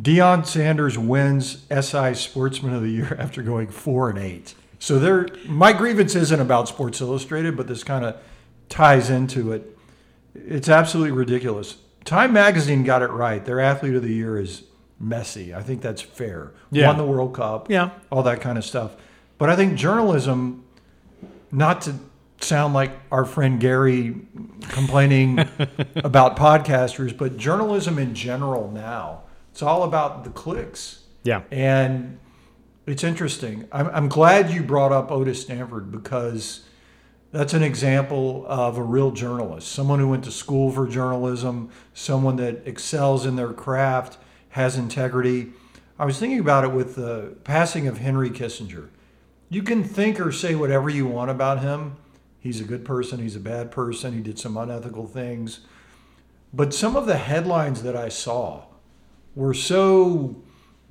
[0.00, 4.54] Deion Sanders wins SI Sportsman of the Year after going four and eight.
[4.78, 8.16] So there, my grievance isn't about Sports Illustrated, but this kind of
[8.68, 9.76] ties into it.
[10.34, 11.78] It's absolutely ridiculous.
[12.04, 13.44] Time Magazine got it right.
[13.44, 14.62] Their athlete of the year is
[15.02, 15.54] Messi.
[15.54, 16.52] I think that's fair.
[16.70, 16.88] Yeah.
[16.88, 17.70] Won the World Cup.
[17.70, 17.90] Yeah.
[18.10, 18.96] All that kind of stuff.
[19.38, 20.64] But I think journalism,
[21.52, 21.94] not to
[22.40, 24.16] sound like our friend Gary
[24.60, 25.38] complaining
[25.96, 31.04] about podcasters, but journalism in general now, It's all about the clicks.
[31.24, 31.42] Yeah.
[31.50, 32.18] And
[32.86, 33.68] it's interesting.
[33.72, 36.64] I'm, I'm glad you brought up Otis Sanford because
[37.32, 42.36] that's an example of a real journalist, someone who went to school for journalism, someone
[42.36, 44.16] that excels in their craft,
[44.50, 45.52] has integrity.
[45.98, 48.88] I was thinking about it with the passing of Henry Kissinger.
[49.48, 51.96] You can think or say whatever you want about him.
[52.40, 55.60] He's a good person, he's a bad person, he did some unethical things.
[56.52, 58.64] But some of the headlines that I saw
[59.34, 60.36] were so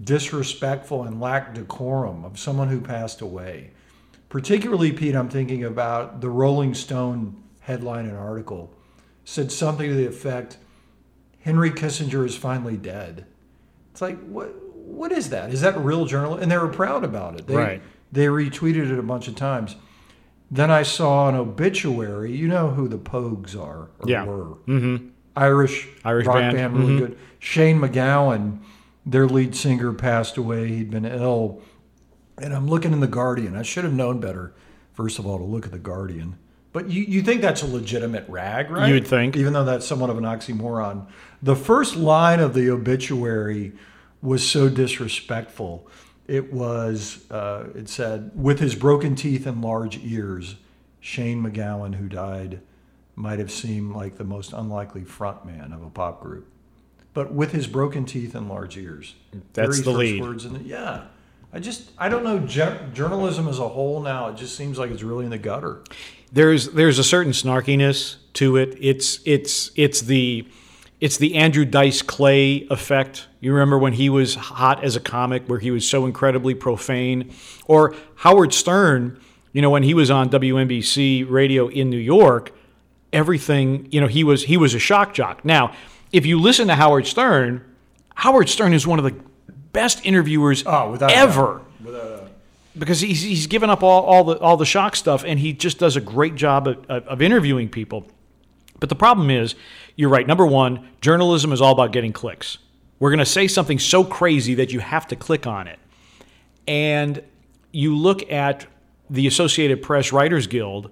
[0.03, 3.71] disrespectful and lacked decorum of someone who passed away.
[4.29, 8.73] Particularly, Pete, I'm thinking about the Rolling Stone headline and article
[9.23, 10.57] said something to the effect
[11.41, 13.25] Henry Kissinger is finally dead.
[13.97, 15.51] It's like, what, what is that?
[15.51, 16.43] Is that A real journalism?
[16.43, 17.47] And they were proud about it.
[17.47, 17.81] They, Right.
[18.11, 19.75] They retweeted it a bunch of times.
[20.51, 22.31] Then I saw an obituary.
[22.31, 24.23] You know who the Pogues are or Yeah.
[24.25, 24.49] were.
[24.67, 25.07] Mm-hmm.
[25.35, 26.55] Irish, Irish rock band.
[26.55, 26.99] band, really Mhm.
[26.99, 27.17] good.
[27.39, 28.59] Shane MacGowan,
[29.03, 30.67] their lead singer, passed away.
[30.67, 31.59] He'd been ill.
[32.39, 33.55] And I'm looking in the Guardian.
[33.57, 34.53] I should have known better,
[34.93, 36.35] first of all, to look at the Guardian.
[36.71, 38.87] But you, you think that's a legitimate rag, right?
[38.93, 39.35] You'd think.
[39.35, 41.07] Even though that's somewhat of an oxymoron.
[41.41, 43.73] The first line of the obituary
[44.21, 45.87] was so disrespectful.
[46.27, 50.55] It was, uh, it said, with his broken teeth and large ears,
[50.99, 52.61] Shane MacGowan, who died,
[53.15, 56.47] might have seemed like the most unlikely frontman of a pop group.
[57.13, 59.15] But with his broken teeth and large ears.
[59.53, 60.21] That's the lead.
[60.21, 61.05] Words in the, yeah.
[61.53, 64.91] I just, I don't know, jour- journalism as a whole now, it just seems like
[64.91, 65.81] it's really in the gutter.
[66.31, 68.77] there's there's a certain snarkiness to it.
[68.79, 70.45] It's it's it's the
[70.99, 73.27] it's the Andrew Dice Clay effect.
[73.39, 77.33] You remember when he was hot as a comic, where he was so incredibly profane,
[77.65, 79.19] or Howard Stern.
[79.53, 82.51] You know when he was on WNBC radio in New York,
[83.13, 85.43] everything you know he was he was a shock jock.
[85.45, 85.73] Now,
[86.11, 87.63] if you listen to Howard Stern,
[88.15, 89.15] Howard Stern is one of the
[89.73, 92.29] best interviewers Oh, without a ever doubt.
[92.77, 95.77] because he's, he's given up all, all the all the shock stuff and he just
[95.79, 98.05] does a great job of, of interviewing people.
[98.79, 99.55] But the problem is,
[99.97, 100.25] you're right.
[100.25, 102.59] Number one, journalism is all about getting clicks.
[102.99, 105.79] We're going to say something so crazy that you have to click on it.
[106.67, 107.21] And
[107.71, 108.67] you look at
[109.09, 110.91] the Associated Press Writers Guild,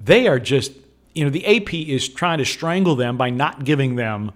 [0.00, 0.72] they are just,
[1.14, 4.32] you know, the AP is trying to strangle them by not giving them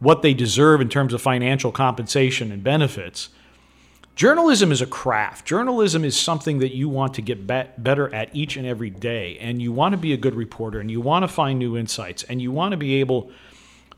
[0.00, 3.28] what they deserve in terms of financial compensation and benefits.
[4.20, 5.46] Journalism is a craft.
[5.46, 9.38] Journalism is something that you want to get be- better at each and every day.
[9.38, 12.22] And you want to be a good reporter and you want to find new insights
[12.24, 13.30] and you want to be able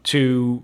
[0.05, 0.63] to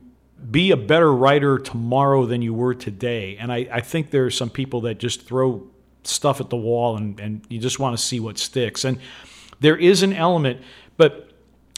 [0.49, 3.37] be a better writer tomorrow than you were today.
[3.37, 5.67] And I, I think there are some people that just throw
[6.05, 8.85] stuff at the wall and, and you just want to see what sticks.
[8.85, 9.01] And
[9.59, 10.61] there is an element,
[10.97, 11.33] but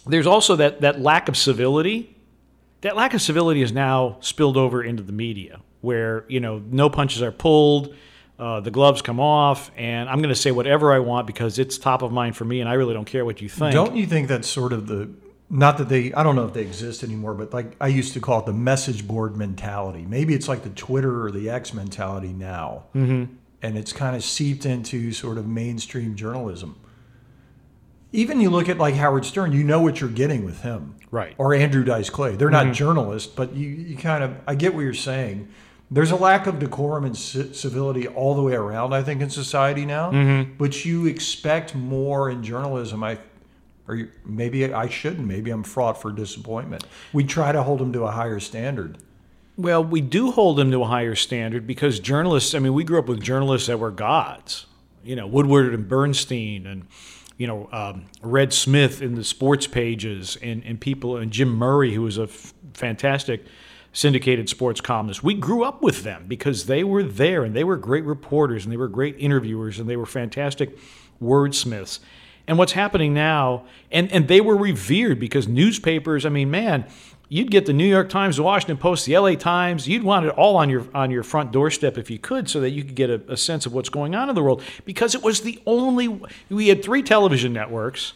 [0.04, 2.14] there's also that, that lack of civility
[2.82, 6.90] that lack of civility is now spilled over into the media where you know no
[6.90, 7.94] punches are pulled
[8.38, 11.78] uh, the gloves come off and i'm going to say whatever i want because it's
[11.78, 14.06] top of mind for me and i really don't care what you think Don't you
[14.06, 15.10] think that's sort of the
[15.50, 18.20] not that they I don't know if they exist anymore, but like I used to
[18.20, 20.06] call it the message board mentality.
[20.06, 23.34] Maybe it's like the Twitter or the X mentality now, mm-hmm.
[23.60, 26.78] and it's kind of seeped into sort of mainstream journalism.
[28.12, 31.34] Even you look at like Howard Stern, you know what you're getting with him, Right.
[31.38, 32.36] Or Andrew Dice Clay.
[32.36, 35.48] They're not journalists, but you you kind of I get what you're saying.
[35.90, 39.30] There's a lack of decorum and ci- civility all the way around, I think, in
[39.30, 40.10] society now.
[40.56, 43.02] But you expect more in journalism.
[43.02, 43.18] I
[43.88, 45.26] or you, maybe I shouldn't.
[45.26, 46.84] Maybe I'm fraught for disappointment.
[47.12, 48.98] We try to hold them to a higher standard.
[49.56, 52.98] well we do hold them to a higher standard because journalists i mean we grew
[53.00, 54.66] up with journalists that were gods
[55.04, 56.86] you know woodward and bernstein and
[57.36, 61.92] you know um, red smith in the sports pages and, and people and jim murray
[61.92, 63.44] who was a f- fantastic
[63.92, 67.76] syndicated sports columnist we grew up with them because they were there and they were
[67.76, 70.78] great reporters and they were great interviewers and they were fantastic
[71.20, 71.98] wordsmiths
[72.46, 76.86] and what's happening now and, and they were revered because newspapers i mean man
[77.30, 79.88] you'd get the New York Times, the Washington Post, the LA Times.
[79.88, 82.70] You'd want it all on your on your front doorstep if you could, so that
[82.70, 84.62] you could get a, a sense of what's going on in the world.
[84.84, 88.12] Because it was the only we had three television networks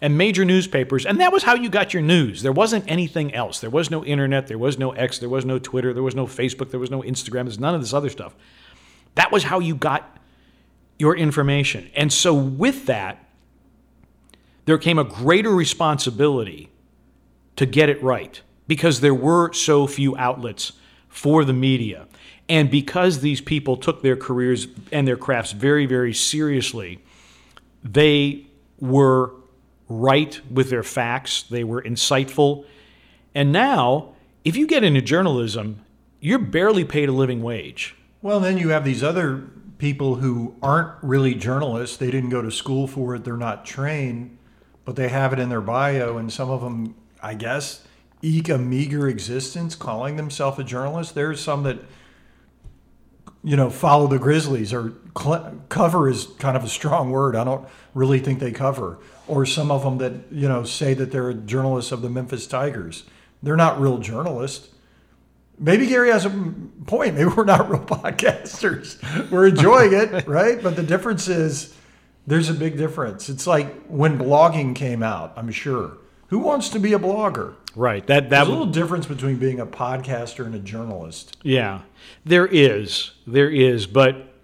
[0.00, 2.42] and major newspapers, and that was how you got your news.
[2.42, 3.60] There wasn't anything else.
[3.60, 4.46] There was no internet.
[4.46, 5.18] There was no X.
[5.18, 5.94] There was no Twitter.
[5.94, 6.70] There was no Facebook.
[6.70, 7.44] There was no Instagram.
[7.44, 8.34] There's none of this other stuff.
[9.14, 10.18] That was how you got
[10.98, 11.90] your information.
[11.94, 13.24] And so with that,
[14.66, 16.70] there came a greater responsibility
[17.56, 20.72] to get it right because there were so few outlets
[21.08, 22.06] for the media.
[22.48, 27.02] And because these people took their careers and their crafts very, very seriously,
[27.82, 28.46] they
[28.78, 29.32] were
[29.88, 32.64] right with their facts, they were insightful.
[33.34, 35.84] And now, if you get into journalism,
[36.20, 37.94] you're barely paid a living wage.
[38.22, 39.44] Well, then you have these other
[39.78, 41.96] people who aren't really journalists.
[41.96, 43.24] They didn't go to school for it.
[43.24, 44.38] They're not trained,
[44.84, 46.16] but they have it in their bio.
[46.16, 47.86] And some of them, I guess,
[48.22, 51.14] eke a meager existence calling themselves a journalist.
[51.14, 51.78] There's some that,
[53.44, 57.36] you know, follow the Grizzlies or cl- cover is kind of a strong word.
[57.36, 58.98] I don't really think they cover.
[59.28, 63.04] Or some of them that, you know, say that they're journalists of the Memphis Tigers.
[63.42, 64.68] They're not real journalists.
[65.58, 66.30] Maybe Gary has a
[66.86, 67.14] point.
[67.14, 69.00] Maybe we're not real podcasters.
[69.30, 70.62] We're enjoying it, right?
[70.62, 71.74] But the difference is
[72.26, 73.28] there's a big difference.
[73.28, 75.98] It's like when blogging came out, I'm sure.
[76.28, 77.54] Who wants to be a blogger?
[77.74, 78.06] Right.
[78.06, 81.36] That that There's a little difference between being a podcaster and a journalist.
[81.42, 81.82] Yeah,
[82.24, 83.12] there is.
[83.26, 83.86] There is.
[83.86, 84.34] But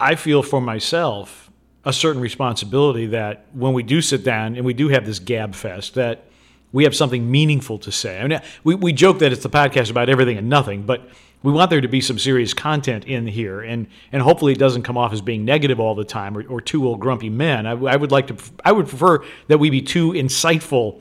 [0.00, 1.45] I feel for myself
[1.86, 5.54] a certain responsibility that when we do sit down and we do have this gab
[5.54, 6.24] fest, that
[6.72, 8.20] we have something meaningful to say.
[8.20, 11.08] I mean, we, we joke that it's the podcast about everything and nothing, but
[11.44, 14.82] we want there to be some serious content in here, and, and hopefully it doesn't
[14.82, 17.66] come off as being negative all the time or, or two old grumpy men.
[17.66, 21.00] I, I would like to, I would prefer that we be two insightful,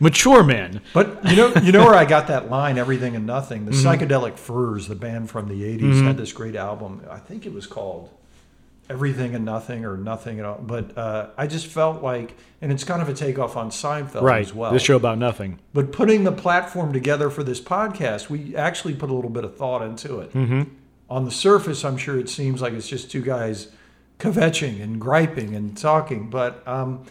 [0.00, 0.80] mature men.
[0.94, 3.86] But you know, you know where I got that line, "Everything and Nothing." The mm-hmm.
[3.86, 6.06] Psychedelic Furs, the band from the '80s, mm-hmm.
[6.06, 7.02] had this great album.
[7.10, 8.08] I think it was called
[8.92, 12.84] "Everything and Nothing" or "Nothing at All." But uh, I just felt like, and it's
[12.84, 14.40] kind of a takeoff on Seinfeld Right.
[14.42, 14.72] as well.
[14.72, 15.58] This show about nothing.
[15.72, 19.56] But putting the platform together for this podcast, we actually put a little bit of
[19.56, 20.32] thought into it.
[20.32, 20.62] Mm-hmm.
[21.10, 23.72] On the surface, I'm sure it seems like it's just two guys
[24.18, 27.04] kvetching and griping and talking, but um,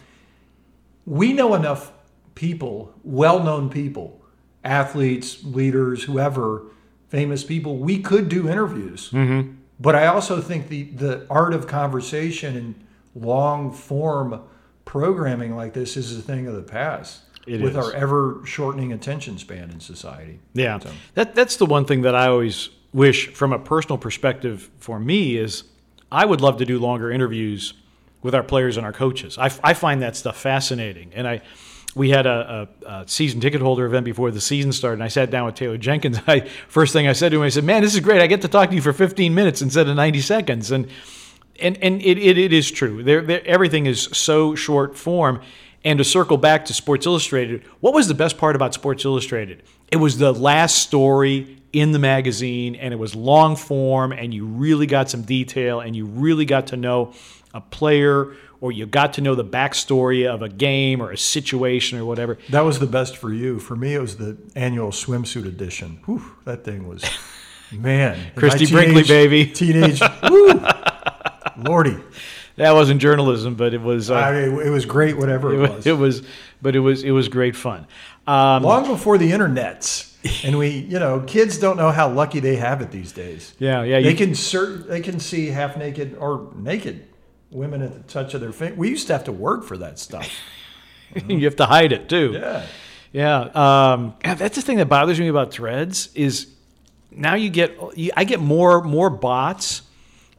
[1.04, 1.92] we know enough
[2.34, 4.22] people, well known people,
[4.64, 6.64] athletes, leaders, whoever,
[7.08, 9.10] famous people, we could do interviews.
[9.10, 9.56] Mm-hmm.
[9.82, 14.40] But I also think the, the art of conversation and long form
[14.84, 17.76] programming like this is a thing of the past It with is.
[17.76, 20.38] our ever shortening attention span in society.
[20.54, 24.70] Yeah, So- that that's the one thing that I always wish, from a personal perspective,
[24.78, 25.64] for me is
[26.10, 27.74] I would love to do longer interviews
[28.22, 29.36] with our players and our coaches.
[29.36, 31.40] I, I find that stuff fascinating, and I
[31.94, 35.08] we had a, a, a season ticket holder event before the season started, and I
[35.08, 36.18] sat down with Taylor Jenkins.
[36.26, 38.22] I first thing I said to him, I said, "Man, this is great.
[38.22, 40.88] I get to talk to you for 15 minutes instead of 90 seconds." And
[41.60, 43.02] and and it, it, it is true.
[43.02, 45.40] There, everything is so short form.
[45.84, 49.64] And to circle back to Sports Illustrated, what was the best part about Sports Illustrated?
[49.90, 54.46] It was the last story in the magazine, and it was long form, and you
[54.46, 57.14] really got some detail, and you really got to know
[57.52, 61.98] a player, or you got to know the backstory of a game or a situation
[61.98, 62.38] or whatever.
[62.48, 63.58] That was the best for you.
[63.58, 66.00] For me, it was the annual swimsuit edition.
[66.06, 67.04] Whew, that thing was,
[67.72, 68.30] man.
[68.36, 69.46] Christie Brinkley, baby.
[69.52, 70.62] Teenage, woo,
[71.58, 71.98] lordy.
[72.54, 74.10] That wasn't journalism, but it was.
[74.12, 75.86] Uh, I mean, it was great, whatever it, it was, was.
[75.86, 76.22] it was,
[76.62, 77.88] but it was it was great fun.
[78.28, 80.08] Um, Long before the internets.
[80.44, 83.54] And we, you know, kids don't know how lucky they have it these days.
[83.58, 84.00] yeah, yeah.
[84.00, 87.08] They You, can cert, they can see half naked or naked
[87.52, 88.74] women at the touch of their finger.
[88.76, 90.28] We used to have to work for that stuff.
[91.28, 92.32] you have to hide it too.
[92.34, 92.66] Yeah.
[93.12, 96.46] Yeah, um, that's the thing that bothers me about Threads is
[97.10, 99.82] now you get you, I get more more bots,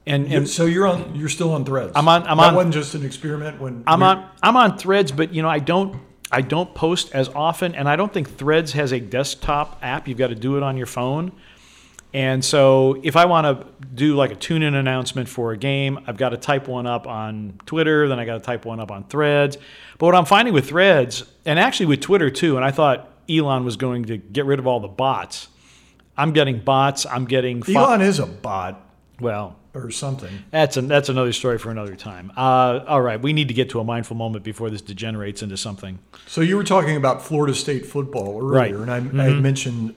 [0.07, 1.13] and and so you're on.
[1.13, 1.91] You're still on Threads.
[1.95, 3.61] I'm on- I'm that on- wasn't just an experiment.
[3.61, 7.29] When I'm on I'm on Threads, but you know I don't I don't post as
[7.29, 10.07] often, and I don't think Threads has a desktop app.
[10.07, 11.31] You've got to do it on your phone.
[12.13, 16.17] And so if I want to do like a tune-in announcement for a game, I've
[16.17, 19.03] got to type one up on Twitter, then I got to type one up on
[19.05, 19.57] Threads.
[19.97, 23.65] But what I'm finding with Threads, and actually with Twitter too, and I thought Elon
[23.65, 25.47] was going to get rid of all the bots.
[26.15, 27.05] I'm getting bots.
[27.07, 28.79] I'm getting fo- Elon is a bot
[29.19, 29.55] well.
[29.73, 30.29] or something.
[30.51, 32.31] That's an, that's another story for another time.
[32.37, 35.57] Uh, all right, we need to get to a mindful moment before this degenerates into
[35.57, 35.97] something.
[36.27, 38.71] So you were talking about Florida State football earlier, Right.
[38.73, 39.09] Mm-hmm.
[39.19, 39.95] and I, I had mentioned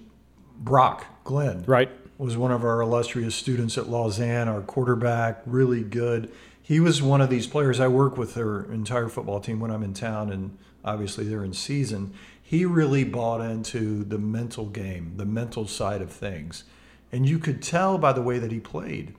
[0.59, 1.64] Brock Glenn.
[1.66, 1.90] Right.
[2.18, 6.31] Was one of our illustrious students at Lausanne, our quarterback, really good.
[6.62, 7.79] He was one of these players.
[7.79, 11.52] I work with their entire football team when I'm in town, and obviously they're in
[11.52, 12.14] season.
[12.42, 16.64] He really bought into the mental game, the mental side of things.
[17.12, 19.14] And you could tell by the way that he played.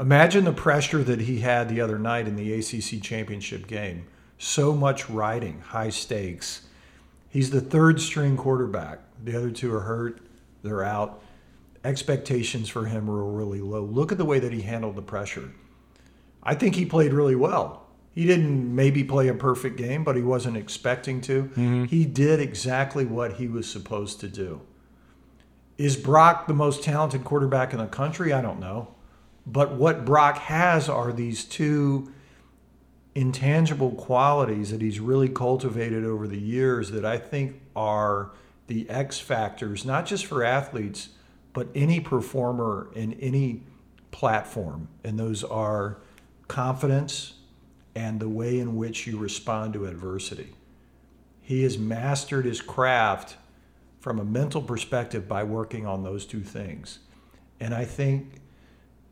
[0.00, 4.06] Imagine the pressure that he had the other night in the ACC championship game.
[4.38, 6.62] So much riding, high stakes.
[7.28, 9.00] He's the third string quarterback.
[9.22, 10.20] The other two are hurt,
[10.62, 11.20] they're out
[11.84, 13.82] expectations for him were really low.
[13.82, 15.52] Look at the way that he handled the pressure.
[16.42, 17.86] I think he played really well.
[18.14, 21.44] He didn't maybe play a perfect game, but he wasn't expecting to.
[21.44, 21.84] Mm-hmm.
[21.84, 24.60] He did exactly what he was supposed to do.
[25.76, 28.32] Is Brock the most talented quarterback in the country?
[28.32, 28.94] I don't know.
[29.46, 32.12] But what Brock has are these two
[33.14, 38.30] intangible qualities that he's really cultivated over the years that I think are
[38.68, 41.10] the X factors, not just for athletes,
[41.54, 43.62] but any performer in any
[44.10, 45.98] platform, and those are
[46.46, 47.34] confidence
[47.94, 50.52] and the way in which you respond to adversity.
[51.40, 53.36] He has mastered his craft
[54.00, 56.98] from a mental perspective by working on those two things.
[57.60, 58.40] And I think,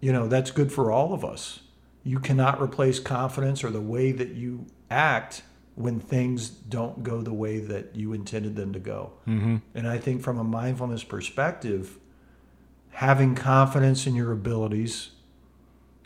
[0.00, 1.60] you know, that's good for all of us.
[2.02, 5.42] You cannot replace confidence or the way that you act
[5.74, 9.12] when things don't go the way that you intended them to go.
[9.26, 9.56] Mm-hmm.
[9.74, 11.98] And I think from a mindfulness perspective,
[12.92, 15.10] having confidence in your abilities,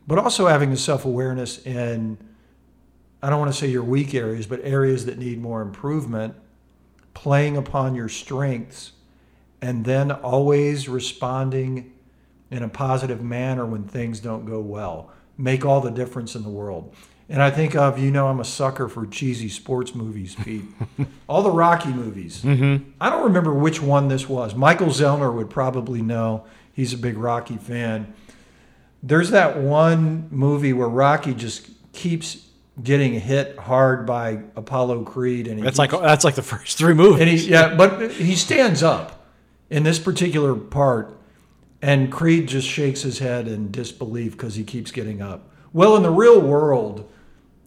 [0.07, 2.19] but also having the self awareness in,
[3.23, 6.35] I don't want to say your weak areas, but areas that need more improvement,
[7.15, 8.93] playing upon your strengths,
[9.61, 11.93] and then always responding
[12.51, 16.49] in a positive manner when things don't go well make all the difference in the
[16.49, 16.95] world.
[17.29, 20.65] And I think of, you know, I'm a sucker for cheesy sports movies, Pete.
[21.29, 22.43] all the Rocky movies.
[22.43, 22.91] Mm-hmm.
[23.01, 24.55] I don't remember which one this was.
[24.55, 26.47] Michael Zellner would probably know.
[26.77, 28.13] He's a big Rocky fan.
[29.03, 32.47] There's that one movie where Rocky just keeps
[32.83, 36.93] getting hit hard by Apollo Creed, and That's keeps- like that's like the first three
[36.93, 37.23] movies.
[37.23, 39.25] and he yeah, but he stands up
[39.71, 41.19] in this particular part,
[41.81, 45.49] and Creed just shakes his head in disbelief because he keeps getting up.
[45.73, 47.11] Well, in the real world,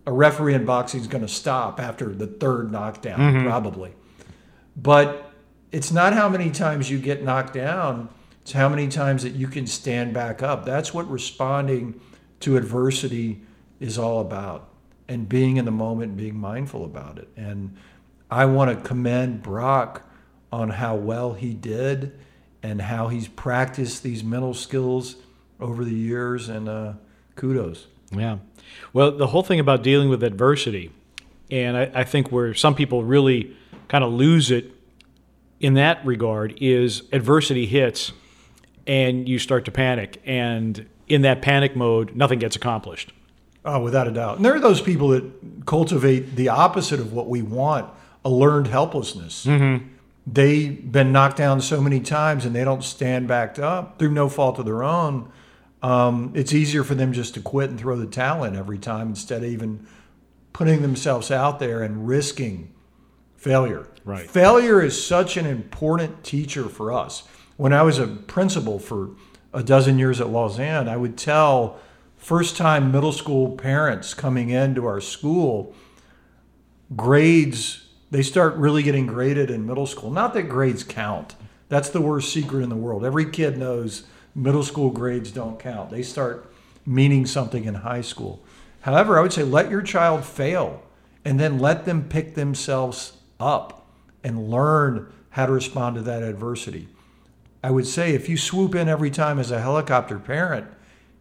[0.05, 3.47] a referee in boxing is going to stop after the third knockdown, mm-hmm.
[3.47, 3.91] probably.
[4.77, 5.31] But
[5.71, 8.09] it's not how many times you get knocked down;
[8.49, 10.65] it's how many times that you can stand back up.
[10.65, 12.01] That's what responding
[12.39, 13.41] to adversity
[13.79, 14.69] is all about,
[15.07, 17.27] and being in the moment, and being mindful about it.
[17.37, 17.77] And
[18.31, 20.01] I want to commend Brock
[20.51, 22.17] on how well he did
[22.63, 25.17] and how he's practiced these mental skills
[25.59, 26.49] over the years.
[26.49, 26.93] And uh,
[27.35, 27.85] kudos.
[28.11, 28.39] Yeah.
[28.93, 30.91] Well, the whole thing about dealing with adversity,
[31.51, 33.55] and I, I think where some people really
[33.89, 34.71] kind of lose it
[35.59, 38.11] in that regard is adversity hits
[38.89, 40.19] and you start to panic.
[40.25, 43.13] And in that panic mode, nothing gets accomplished.
[43.63, 44.37] Oh, without a doubt.
[44.37, 45.23] And there are those people that
[45.67, 47.89] cultivate the opposite of what we want
[48.25, 49.47] a learned helplessness.
[50.27, 54.27] They've been knocked down so many times and they don't stand back up through no
[54.27, 55.31] fault of their own.
[55.81, 59.09] Um, it's easier for them just to quit and throw the towel in every time
[59.09, 59.87] instead of even
[60.51, 62.73] putting themselves out there and risking
[63.37, 63.87] failure.
[64.03, 64.29] Right.
[64.29, 67.23] Failure is such an important teacher for us.
[67.59, 69.09] When I was a principal for
[69.53, 71.77] a dozen years at Lausanne, I would tell
[72.15, 75.75] first time middle school parents coming into our school
[76.95, 80.09] grades, they start really getting graded in middle school.
[80.09, 81.35] Not that grades count,
[81.67, 83.03] that's the worst secret in the world.
[83.03, 84.03] Every kid knows
[84.33, 86.49] middle school grades don't count, they start
[86.85, 88.41] meaning something in high school.
[88.83, 90.81] However, I would say let your child fail
[91.25, 93.85] and then let them pick themselves up
[94.23, 96.87] and learn how to respond to that adversity.
[97.63, 100.67] I would say if you swoop in every time as a helicopter parent,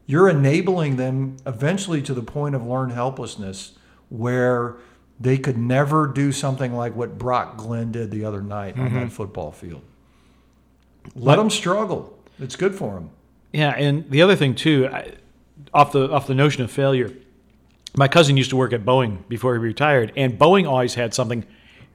[0.07, 3.72] you're enabling them eventually to the point of learned helplessness
[4.09, 4.76] where
[5.20, 9.01] they could never do something like what Brock Glenn did the other night on that
[9.01, 9.09] mm-hmm.
[9.09, 9.82] football field.
[11.14, 12.16] Let them struggle.
[12.39, 13.11] It's good for them.
[13.53, 15.12] Yeah, and the other thing too, I,
[15.74, 17.12] off the off the notion of failure,
[17.97, 21.45] my cousin used to work at Boeing before he retired, and Boeing always had something.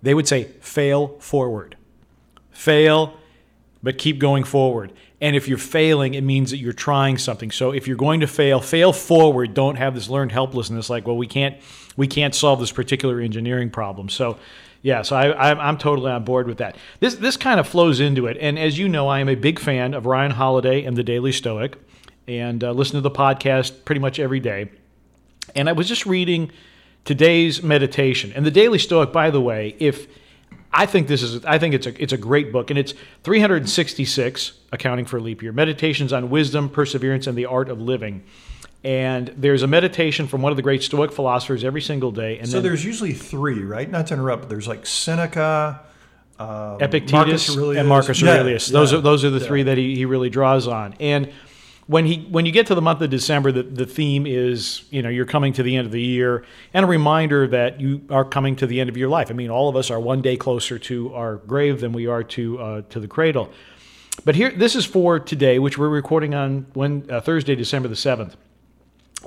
[0.01, 1.77] They would say, "Fail forward,
[2.51, 3.17] fail,
[3.83, 7.51] but keep going forward." And if you're failing, it means that you're trying something.
[7.51, 9.53] So if you're going to fail, fail forward.
[9.53, 11.55] Don't have this learned helplessness, like, well, we can't
[11.95, 14.09] we can't solve this particular engineering problem.
[14.09, 14.37] So.
[14.85, 16.75] Yeah, so I, I'm, I'm totally on board with that.
[16.99, 19.57] This this kind of flows into it, and as you know, I am a big
[19.57, 21.77] fan of Ryan Holiday and the Daily Stoic,
[22.27, 24.69] and uh, listen to the podcast pretty much every day.
[25.55, 26.51] And I was just reading
[27.05, 29.13] today's meditation, and the Daily Stoic.
[29.13, 30.05] By the way, if
[30.73, 32.93] I think this is, I think it's a it's a great book, and it's
[33.23, 38.23] 366, accounting for leap year, meditations on wisdom, perseverance, and the art of living.
[38.83, 42.47] And there's a meditation from one of the great Stoic philosophers every single day, and
[42.47, 43.89] So then there's usually three, right?
[43.89, 45.79] Not to interrupt, but there's like Seneca,
[46.39, 47.79] um, Epictetus Aurelius.
[47.79, 48.67] and Marcus Yeah, Aurelius.
[48.67, 49.45] those yeah, are those are the yeah.
[49.47, 50.95] three that he, he really draws on.
[50.99, 51.31] And
[51.87, 55.01] when he when you get to the month of December, the, the theme is you
[55.01, 58.23] know you're coming to the end of the year, and a reminder that you are
[58.23, 59.29] coming to the end of your life.
[59.29, 62.23] I mean, all of us are one day closer to our grave than we are
[62.23, 63.51] to uh, to the cradle.
[64.25, 67.95] But here, this is for today, which we're recording on when uh, Thursday, December the
[67.95, 68.37] seventh.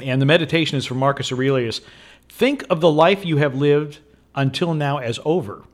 [0.00, 1.80] And the meditation is from Marcus Aurelius.
[2.28, 3.98] Think of the life you have lived
[4.34, 5.64] until now as over.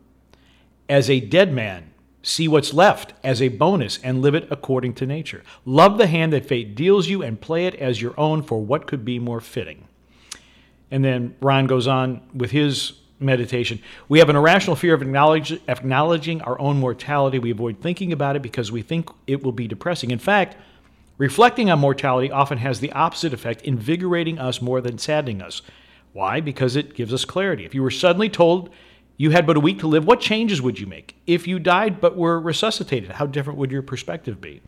[0.88, 1.91] As a dead man,
[2.22, 5.42] see what's left as a bonus and live it according to nature.
[5.64, 8.86] Love the hand that fate deals you and play it as your own for what
[8.86, 9.88] could be more fitting.
[10.90, 13.80] And then Ron goes on with his meditation.
[14.08, 17.38] We have an irrational fear of acknowledge, acknowledging our own mortality.
[17.38, 20.10] We avoid thinking about it because we think it will be depressing.
[20.10, 20.56] In fact,
[21.18, 25.62] reflecting on mortality often has the opposite effect, invigorating us more than saddening us.
[26.12, 26.40] Why?
[26.40, 27.64] Because it gives us clarity.
[27.64, 28.70] If you were suddenly told
[29.22, 31.14] you had but a week to live, what changes would you make?
[31.28, 34.62] If you died but were resuscitated, how different would your perspective be?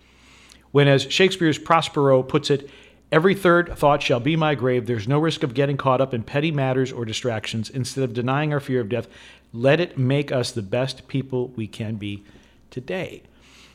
[0.70, 2.70] When, as Shakespeare's Prospero puts it,
[3.12, 4.86] Every third thought shall be my grave.
[4.86, 7.70] There's no risk of getting caught up in petty matters or distractions.
[7.70, 9.06] Instead of denying our fear of death,
[9.52, 12.24] let it make us the best people we can be
[12.70, 13.22] today.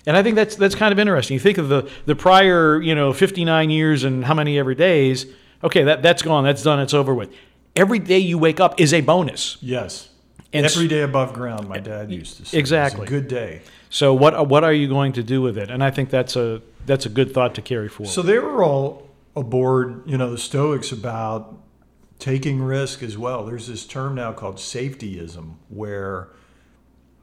[0.06, 1.36] And I think that's that's kind of interesting.
[1.36, 5.26] You think of the the prior, you know, 59 years and how many every days.
[5.64, 6.44] Okay, that that's gone.
[6.44, 6.82] That's done.
[6.82, 7.34] It's over with.
[7.78, 9.58] Every day you wake up is a bonus.
[9.62, 10.09] Yes.
[10.52, 12.58] And Every day above ground, my dad used to say.
[12.58, 13.06] Exactly.
[13.06, 13.62] good day.
[13.90, 15.70] So what what are you going to do with it?
[15.70, 18.12] And I think that's a that's a good thought to carry forward.
[18.12, 21.56] So they were all aboard, you know, the Stoics about
[22.18, 23.46] taking risk as well.
[23.46, 26.30] There's this term now called safetyism, where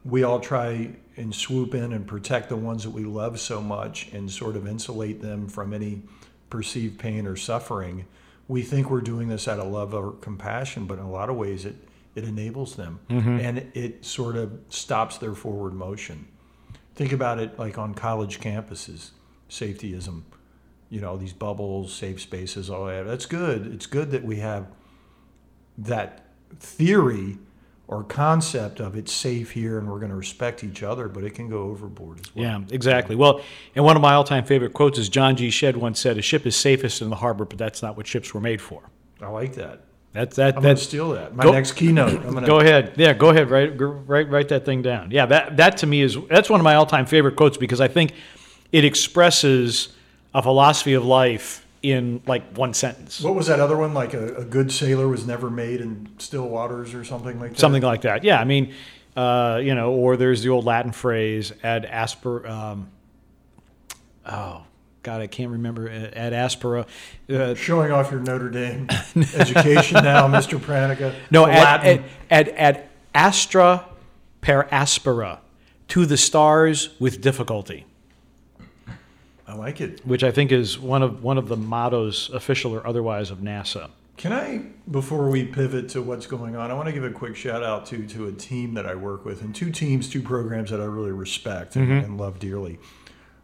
[0.03, 4.09] we all try and swoop in and protect the ones that we love so much
[4.13, 6.01] and sort of insulate them from any
[6.49, 8.05] perceived pain or suffering.
[8.47, 11.35] We think we're doing this out of love or compassion, but in a lot of
[11.35, 11.75] ways it,
[12.17, 13.39] it enables them mm-hmm.
[13.39, 16.27] and it sort of stops their forward motion.
[16.95, 19.11] Think about it like on college campuses,
[19.49, 20.23] safetyism
[20.89, 23.05] you know these bubbles, safe spaces, all that.
[23.05, 23.67] That's good.
[23.73, 24.67] It's good that we have
[25.77, 26.25] that
[26.59, 27.37] theory
[27.87, 31.31] or concept of it's safe here and we're going to respect each other, but it
[31.31, 32.43] can go overboard as well.
[32.43, 33.15] Yeah, exactly.
[33.15, 33.41] Well,
[33.75, 35.49] and one of my all-time favorite quotes is John G.
[35.49, 38.33] Shedd once said, "A ship is safest in the harbor, but that's not what ships
[38.33, 38.83] were made for."
[39.21, 39.86] I like that.
[40.17, 40.57] That's that.
[40.57, 41.35] I'm that's gonna steal that.
[41.35, 42.25] My go, next keynote.
[42.25, 42.93] I'm gonna go ahead.
[42.97, 43.51] Yeah, go ahead.
[43.51, 45.11] Write, write write that thing down.
[45.11, 47.87] Yeah, that that to me is that's one of my all-time favorite quotes because I
[47.87, 48.13] think
[48.71, 49.89] it expresses
[50.33, 53.21] a philosophy of life in like one sentence.
[53.21, 53.93] What was that other one?
[53.93, 57.59] Like a, a good sailor was never made in still waters or something like that?
[57.59, 58.23] Something like that.
[58.23, 58.41] Yeah.
[58.41, 58.73] I mean,
[59.15, 62.49] uh, you know, or there's the old Latin phrase ad aspera.
[62.49, 62.89] Um,
[64.25, 64.63] oh,
[65.07, 65.87] God, I can't remember.
[65.87, 66.85] at aspera.
[67.29, 70.59] Uh, Showing off your Notre Dame education now, Mr.
[70.59, 71.15] Pranica.
[71.31, 73.85] No, at, ad, ad, ad astra
[74.41, 75.39] per aspera,
[75.87, 77.85] to the stars with difficulty.
[79.47, 80.05] I like it.
[80.05, 83.89] Which I think is one of one of the mottos, official or otherwise, of NASA.
[84.17, 87.37] Can I, before we pivot to what's going on, I want to give a quick
[87.37, 90.69] shout out to to a team that I work with and two teams, two programs
[90.71, 92.03] that I really respect and, mm-hmm.
[92.03, 92.77] and love dearly.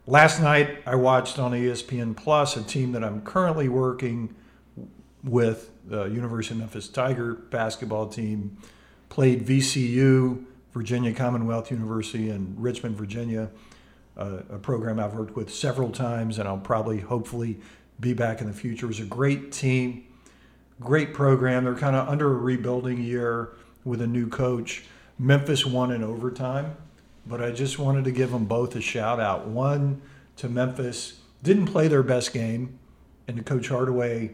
[0.05, 4.35] Last night I watched on ESPN Plus a team that I'm currently working
[5.23, 8.57] with, the University of Memphis Tiger basketball team,
[9.07, 10.43] played VCU,
[10.73, 13.49] Virginia Commonwealth University in Richmond, Virginia
[14.15, 17.59] a program I've worked with several times, and I'll probably, hopefully,
[17.99, 18.85] be back in the future.
[18.85, 20.05] It was a great team,
[20.79, 21.63] great program.
[21.63, 24.83] They're kind of under a rebuilding year with a new coach.
[25.17, 26.75] Memphis won in overtime,
[27.25, 29.47] but I just wanted to give them both a shout out.
[29.47, 30.01] One
[30.37, 32.79] to Memphis, didn't play their best game,
[33.27, 34.31] and to Coach Hardaway,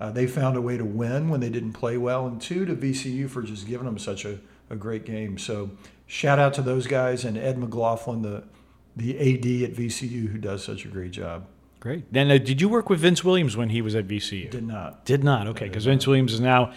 [0.00, 2.26] uh, they found a way to win when they didn't play well.
[2.26, 4.40] And two to VCU for just giving them such a,
[4.70, 5.38] a great game.
[5.38, 5.70] So
[6.06, 8.44] shout out to those guys and Ed McLaughlin, the
[8.94, 11.46] the AD at VCU who does such a great job.
[11.80, 12.12] Great.
[12.12, 14.50] Then uh, did you work with Vince Williams when he was at VCU?
[14.50, 15.04] Did not.
[15.04, 15.48] Did not.
[15.48, 16.72] Okay, because Vince Williams is now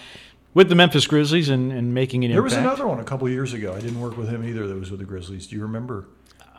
[0.56, 2.56] with the Memphis Grizzlies and, and making an there impact.
[2.56, 3.74] was another one a couple years ago.
[3.74, 4.68] I didn't work with him either.
[4.68, 5.46] That was with the Grizzlies.
[5.46, 6.08] Do you remember?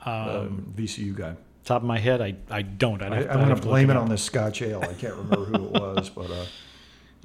[0.04, 1.34] Um, um, VCU guy.
[1.64, 3.02] Top of my head, I, I don't.
[3.02, 4.80] i am going to blame it on this Scotch ale.
[4.82, 6.30] I can't remember who it was, but.
[6.30, 6.44] Uh,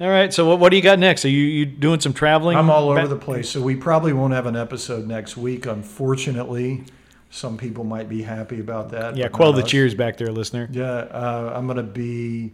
[0.00, 0.34] all right.
[0.34, 1.24] So what, what do you got next?
[1.24, 2.56] Are you, you doing some traveling?
[2.56, 3.48] I'm all over the place.
[3.48, 6.82] So we probably won't have an episode next week, unfortunately.
[7.30, 9.16] Some people might be happy about that.
[9.16, 10.68] Yeah, quell the cheers back there, listener.
[10.72, 12.52] Yeah, uh, I'm going to be.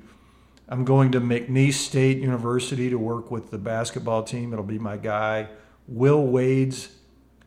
[0.68, 4.52] I'm going to McNeese State University to work with the basketball team.
[4.52, 5.48] It'll be my guy,
[5.86, 6.90] Will Wade's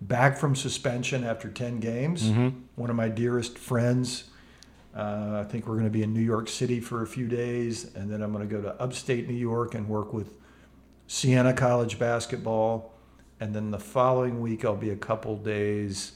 [0.01, 2.23] back from suspension after 10 games.
[2.23, 2.61] Mm-hmm.
[2.75, 4.25] One of my dearest friends.
[4.95, 7.95] Uh, I think we're going to be in New York City for a few days,
[7.95, 10.37] and then I'm going to go to upstate New York and work with
[11.07, 12.93] Siena College basketball.
[13.39, 16.13] And then the following week, I'll be a couple days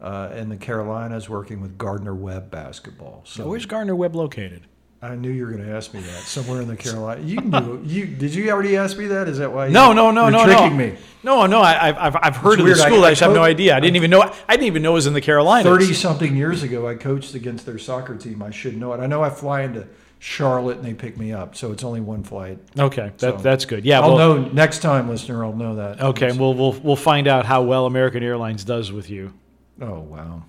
[0.00, 3.22] uh, in the Carolinas working with Gardner Webb basketball.
[3.24, 4.66] So where's Gardner Webb located?
[5.00, 6.22] I knew you were going to ask me that.
[6.22, 7.22] Somewhere in the Carolina.
[7.22, 7.80] You can do.
[7.84, 9.28] You did you already ask me that?
[9.28, 9.68] Is that why?
[9.68, 10.86] No, no, no, no, tricking no.
[10.86, 10.96] me.
[11.22, 11.60] No, no.
[11.60, 12.78] I, have I've heard it's of weird.
[12.78, 13.04] the school.
[13.04, 13.76] I, I, I just have no idea.
[13.76, 14.22] I didn't even know.
[14.48, 15.64] I didn't even know it was in the Carolinas.
[15.64, 18.42] Thirty something years ago, I coached against their soccer team.
[18.42, 18.98] I should know it.
[18.98, 19.86] I know I fly into
[20.18, 22.58] Charlotte and they pick me up, so it's only one flight.
[22.76, 23.84] Okay, that, so that's good.
[23.84, 25.44] Yeah, I'll well, know next time, listener.
[25.44, 26.00] I'll know that.
[26.00, 29.32] Okay, we'll we'll we'll find out how well American Airlines does with you.
[29.80, 30.42] Oh wow.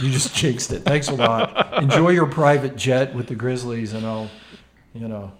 [0.00, 0.80] You just jinxed it.
[0.80, 1.82] Thanks a lot.
[1.82, 4.28] Enjoy your private jet with the Grizzlies, and I'll,
[4.92, 5.32] you know,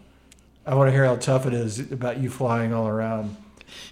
[0.64, 3.36] I want to hear how tough it is about you flying all around.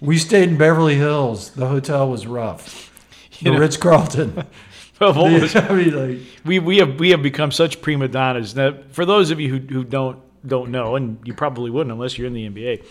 [0.01, 1.51] We stayed in Beverly Hills.
[1.51, 2.89] The hotel was rough.
[3.41, 4.45] The Ritz Carlton.
[5.01, 8.55] I mean, like, we we have we have become such prima donnas.
[8.55, 12.17] Now, for those of you who, who don't don't know, and you probably wouldn't unless
[12.17, 12.85] you're in the NBA,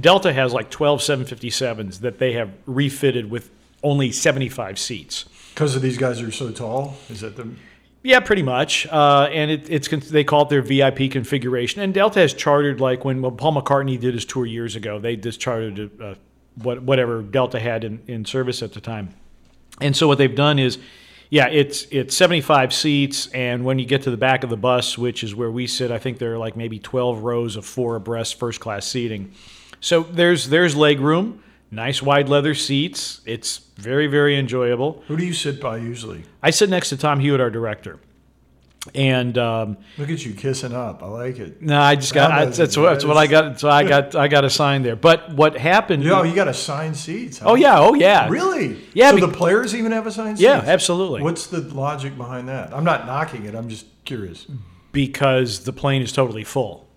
[0.00, 3.50] Delta has like 12 757s that they have refitted with
[3.82, 5.26] only 75 seats.
[5.54, 6.96] Because of these guys are so tall.
[7.08, 7.48] Is that the?
[8.02, 8.86] Yeah, pretty much.
[8.86, 11.82] Uh, and it, it's they call it their VIP configuration.
[11.82, 14.98] And Delta has chartered like when, Paul McCartney did his tour years ago.
[14.98, 16.14] They just chartered uh,
[16.56, 19.14] what, whatever Delta had in, in service at the time.
[19.80, 20.78] And so what they've done is,
[21.30, 24.98] yeah, it's it's 75 seats, and when you get to the back of the bus,
[24.98, 27.96] which is where we sit, I think there are like maybe 12 rows of four
[27.96, 29.32] abreast first class seating.
[29.80, 33.22] So there's there's leg room, nice wide leather seats.
[33.24, 35.02] It's very very enjoyable.
[35.08, 36.24] Who do you sit by usually?
[36.42, 37.98] I sit next to Tom Hewitt, our director,
[38.94, 41.02] and um, Look at you kissing up.
[41.02, 41.62] I like it.
[41.62, 43.60] no, I just got I, that's what that's what I got.
[43.60, 44.96] So I got I got assigned there.
[44.96, 46.02] But what happened?
[46.02, 47.38] Yo, you got assigned seats.
[47.38, 47.50] Huh?
[47.50, 48.78] oh yeah, oh yeah, Really?
[48.92, 50.44] Yeah, So the players even have assigned seats.
[50.48, 51.22] yeah, absolutely.
[51.22, 52.74] What's the logic behind that?
[52.74, 53.54] I'm not knocking it.
[53.54, 54.46] I'm just curious.
[54.90, 56.88] Because the plane is totally full.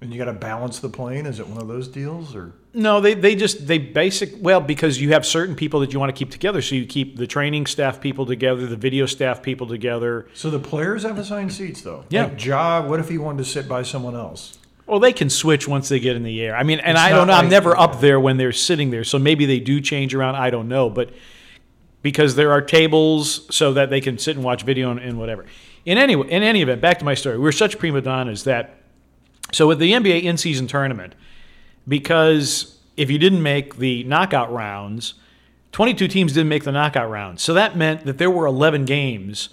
[0.00, 1.26] And you got to balance the plane.
[1.26, 2.52] Is it one of those deals or?
[2.74, 6.14] No, they, they just they basic well because you have certain people that you want
[6.14, 6.60] to keep together.
[6.60, 10.26] So you keep the training staff people together, the video staff people together.
[10.34, 12.04] So the players have assigned seats though.
[12.08, 12.24] Yeah.
[12.24, 14.58] Like Ja, what if he wanted to sit by someone else?
[14.86, 16.56] Well, they can switch once they get in the air.
[16.56, 17.32] I mean, and It's I don't know.
[17.32, 20.34] I'm never up there when they're sitting there, so maybe they do change around.
[20.34, 21.10] I don't know, but
[22.02, 25.46] because there are tables so that they can sit and watch video and, and whatever.
[25.86, 27.38] In any in any event, back to my story.
[27.38, 28.80] We're such prima donnas that
[29.52, 31.14] so with the NBA in-season tournament,
[31.86, 35.14] because if you didn't make the knockout rounds,
[35.72, 37.42] 22 teams didn't make the knockout rounds.
[37.42, 39.50] So that meant that there were 11 games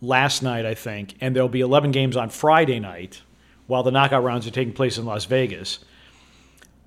[0.00, 3.22] last night, I think, and there'll be 11 games on Friday night
[3.66, 5.78] while the knockout rounds are taking place in Las Vegas.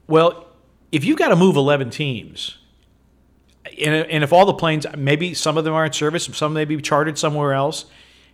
[0.07, 0.47] Well,
[0.91, 2.57] if you've got to move 11 teams,
[3.65, 6.79] and, if all the planes, maybe some of them are in service, some may be
[6.81, 7.85] chartered somewhere else,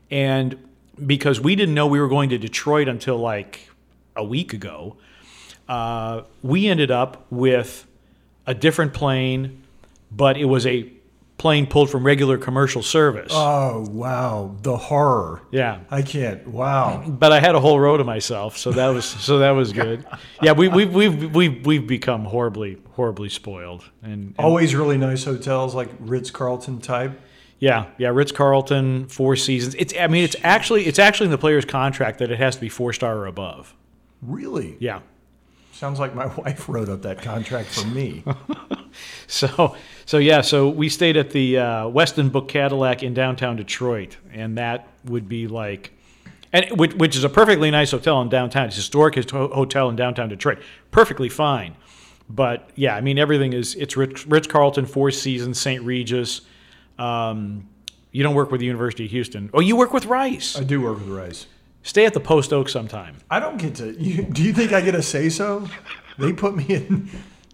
[0.09, 0.57] and
[1.05, 3.69] because we didn't know we were going to Detroit until like
[4.15, 4.97] a week ago,
[5.71, 7.87] uh, we ended up with
[8.45, 9.63] a different plane,
[10.11, 10.91] but it was a
[11.37, 13.31] plane pulled from regular commercial service.
[13.33, 15.41] Oh wow, the horror.
[15.51, 15.79] yeah.
[15.89, 16.45] I can't.
[16.47, 17.03] Wow.
[17.07, 20.05] But I had a whole row to myself, so that was so that was good.
[20.41, 25.23] Yeah, we we we've we've we've become horribly horribly spoiled, and, and Always really nice
[25.23, 27.13] hotels like Ritz Carlton type.
[27.59, 29.73] yeah yeah Ritz Carlton Four Seasons.
[29.75, 32.61] It's I mean it's actually it's actually in the player's contract that it has to
[32.61, 33.73] be four star or above.
[34.21, 34.75] Really?
[34.79, 34.99] Yeah.
[35.81, 38.23] Sounds like my wife wrote up that contract for me.
[39.25, 44.17] So so yeah so we stayed at the uh, Westin Book Cadillac in downtown Detroit,
[44.33, 45.93] and that would be like.
[46.51, 48.67] And which, which is a perfectly nice hotel in downtown.
[48.67, 50.59] It's a historic hotel in downtown Detroit.
[50.91, 51.77] Perfectly fine.
[52.29, 55.81] But yeah, I mean everything is it's Ritz, Ritz Carlton, Four Seasons, St.
[55.81, 56.41] Regis.
[56.99, 57.69] Um,
[58.11, 59.49] you don't work with the University of Houston.
[59.53, 60.57] Oh, you work with Rice.
[60.57, 61.45] I do work with Rice.
[61.83, 63.17] Stay at the Post Oak sometime.
[63.29, 63.91] I don't get to.
[64.01, 65.67] You, do you think I get a say so?
[66.19, 67.09] They put me in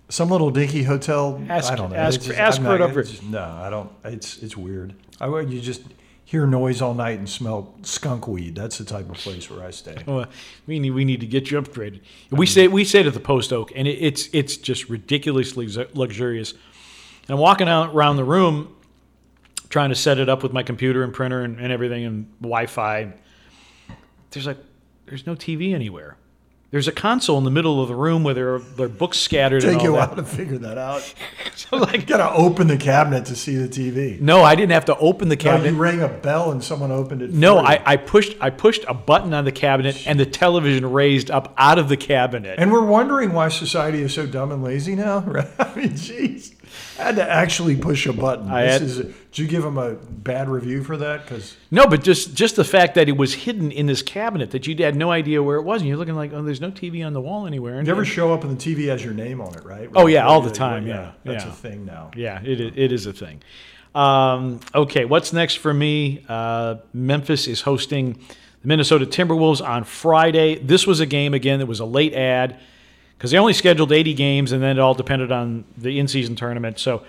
[0.09, 1.41] some little dinky hotel.
[1.49, 1.95] Ask- I don't know.
[1.95, 3.89] ask for- ask for it not- over- it's just- No, I don't.
[4.03, 4.93] It's it's weird.
[5.21, 5.82] I would you just
[6.25, 8.53] hear noise all night and smell skunk weed.
[8.55, 9.95] That's the type of place where I stay.
[10.05, 10.25] Well,
[10.65, 12.01] we need we need to get you upgraded.
[12.30, 16.51] We stay we stayed at the Post Oak, and it, it's it's just ridiculously luxurious.
[16.51, 18.75] And I'm walking out around the room,
[19.69, 23.13] trying to set it up with my computer and printer and, and everything and Wi-Fi.
[24.32, 24.57] There's like
[25.05, 26.17] there's no TV anywhere.
[26.69, 29.17] There's a console in the middle of the room where there are, there are books
[29.17, 29.63] scattered.
[29.63, 31.01] and Take all you while to figure that out.
[31.55, 34.19] So like, You gotta open the cabinet to see the TV.
[34.19, 35.71] no, I didn't have to open the No, cabinet.
[35.71, 37.32] you rang a bell and someone opened it.
[37.32, 37.57] No.
[37.59, 41.53] I, I pushed I pushed a button on the cabinet and the television raised up
[41.57, 42.59] out of the cabinet.
[42.59, 45.19] And we're wondering why society is so dumb and lazy now.
[45.25, 45.47] Right?
[45.57, 46.53] I mean, jeez.
[46.99, 48.49] I had to actually push a button.
[48.49, 51.23] I This had- is, did you give him a bad review for that?
[51.23, 54.65] Because no, but just just the fact that it was hidden in this cabinet that
[54.65, 57.05] you had no idea where it was, and you're looking like, oh, there's no TV
[57.05, 57.78] on the wall anywhere.
[57.78, 59.89] And you ever show up and the TV has your name on it, right?
[59.95, 61.51] Oh, yeah, all the time, right, yeah, That's yeah.
[61.51, 62.11] a thing now.
[62.15, 63.41] yeah, it it is a thing.
[63.95, 66.23] Um, okay, what's next for me?
[66.28, 68.13] Uh, Memphis is hosting
[68.61, 70.55] the Minnesota Timberwolves on Friday.
[70.55, 72.59] This was a game again that was a late ad
[73.18, 76.78] because they only scheduled 80 games, and then it all depended on the in-season tournament.
[76.78, 77.03] So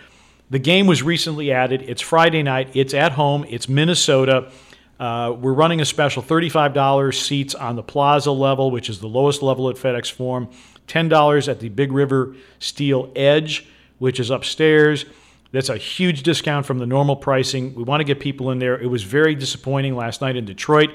[0.49, 1.83] the game was recently added.
[1.83, 2.71] It's Friday night.
[2.75, 3.45] It's at home.
[3.49, 4.51] It's Minnesota.
[4.99, 9.43] Uh, we're running a special $35 seats on the Plaza level, which is the lowest
[9.43, 10.49] level at FedEx Forum.
[10.89, 13.67] $10 at the Big River Steel Edge,
[13.99, 15.05] which is upstairs.
[15.53, 17.75] That's a huge discount from the normal pricing.
[17.75, 18.79] We want to get people in there.
[18.81, 20.91] It was very disappointing last night in Detroit.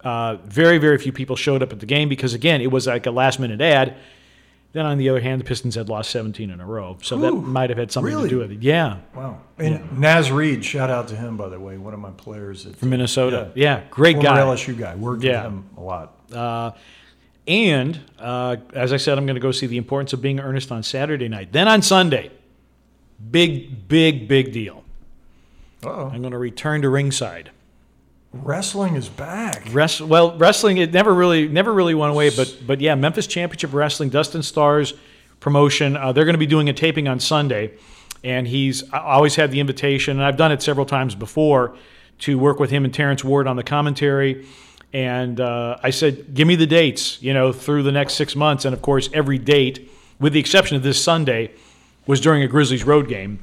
[0.00, 3.06] Uh, very, very few people showed up at the game because, again, it was like
[3.06, 3.96] a last minute ad.
[4.72, 7.32] Then on the other hand, the Pistons had lost 17 in a row, so that
[7.32, 8.28] might have had something really?
[8.28, 8.62] to do with it.
[8.62, 9.40] Yeah, Wow.
[9.56, 12.66] And Naz Reid, shout out to him, by the way, one of my players.
[12.66, 13.50] At, from Minnesota.
[13.54, 14.40] Yeah, great former guy.
[14.40, 14.94] LSU guy.
[14.94, 15.44] Worked Yeah.
[15.44, 16.14] with him a lot.
[16.32, 16.70] Uh,
[17.46, 20.70] and uh, as I said, I'm going to go see the importance of being earnest
[20.70, 21.50] on Saturday night.
[21.50, 22.30] Then on Sunday,
[23.30, 24.84] big, big, big deal.
[25.82, 26.10] Uh-oh.
[26.12, 27.50] I'm going to return to ringside.
[28.42, 29.62] Wrestling is back.
[29.72, 33.72] Rest, well, wrestling it never really never really went away, but but yeah, Memphis Championship
[33.72, 34.94] Wrestling, Dustin Stars
[35.40, 35.96] promotion.
[35.96, 37.72] Uh, they're going to be doing a taping on Sunday,
[38.24, 41.76] and he's I always had the invitation, and I've done it several times before
[42.20, 44.46] to work with him and Terrence Ward on the commentary.
[44.92, 48.64] And uh, I said, give me the dates, you know, through the next six months.
[48.64, 51.52] And of course, every date, with the exception of this Sunday,
[52.06, 53.38] was during a Grizzlies road game,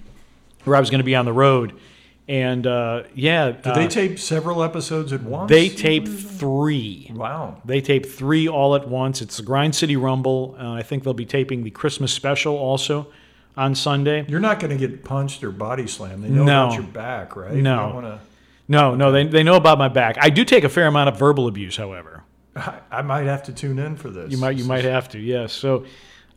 [0.64, 1.80] where I was going to be on the road.
[2.28, 5.48] And uh, yeah, Did they tape several episodes at once?
[5.50, 7.12] they tape three.
[7.14, 7.62] Wow.
[7.66, 9.22] They tape three all at once.
[9.22, 10.56] It's the Grind City Rumble.
[10.60, 13.08] Uh, I think they'll be taping the Christmas special also
[13.56, 14.26] on Sunday.
[14.28, 16.24] You're not going to get punched or body slammed.
[16.24, 16.64] They know No.
[16.66, 17.54] about your back, right?
[17.54, 17.92] No.
[17.94, 18.20] wanna,
[18.68, 20.18] No, no, they, they know about my back.
[20.20, 22.24] I do take a fair amount of verbal abuse, however.
[22.56, 24.32] I, I might have to tune in for this.
[24.32, 25.54] You might you might have to, yes.
[25.54, 25.86] So,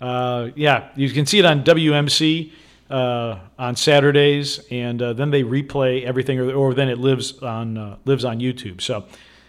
[0.02, 2.52] uh, yeah, you can see it on WMC
[2.90, 7.76] uh, on Saturdays, and uh, then they replay everything, or, or then it lives on
[7.78, 8.80] uh, lives on YouTube.
[8.80, 9.00] So,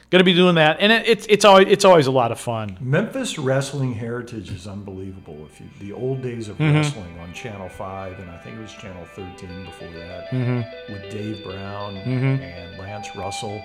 [0.09, 2.39] going to be doing that, and it, it's it's always it's always a lot of
[2.39, 2.77] fun.
[2.81, 5.47] Memphis wrestling heritage is unbelievable.
[5.51, 6.75] If you the old days of Mm-hmm.
[6.75, 10.93] wrestling on Channel Five, and I think it was Channel Thirteen before that, Mm-hmm.
[10.93, 13.61] with Dave Brown and Lance Russell,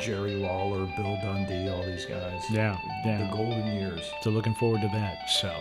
[0.00, 2.42] Jerry Lawler, Bill Dundee, all these guys.
[2.50, 3.18] Yeah, yeah.
[3.28, 4.08] The golden years.
[4.22, 5.28] So looking forward to that.
[5.30, 5.52] So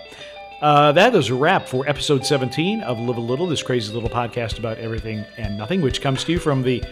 [0.62, 4.10] uh, that is a wrap for episode 17 of Live a Little, this crazy little
[4.10, 6.84] podcast about everything and nothing, which comes to you from the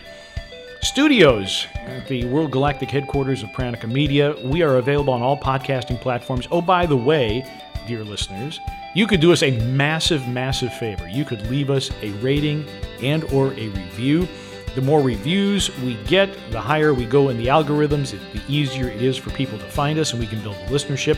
[0.81, 4.35] studios at the World Galactic headquarters of Pranica Media.
[4.43, 6.47] We are available on all podcasting platforms.
[6.51, 7.45] Oh, by the way,
[7.87, 8.59] dear listeners,
[8.95, 11.07] you could do us a massive, massive favor.
[11.09, 12.65] You could leave us a rating
[13.01, 14.27] and or a review.
[14.75, 18.87] The more reviews we get, the higher we go in the algorithms, it- the easier
[18.87, 21.17] it is for people to find us, and we can build a listenership.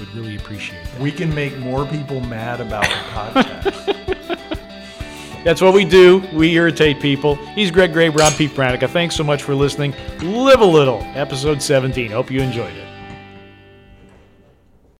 [0.00, 0.98] Would really appreciate that.
[0.98, 4.00] We can make more people mad about the podcast.
[5.44, 6.26] That's what we do.
[6.32, 7.34] We irritate people.
[7.54, 8.22] He's Greg Graber.
[8.22, 8.88] I'm Pete Pranica.
[8.88, 9.94] Thanks so much for listening.
[10.20, 12.10] Live a little, episode 17.
[12.10, 12.89] Hope you enjoyed it.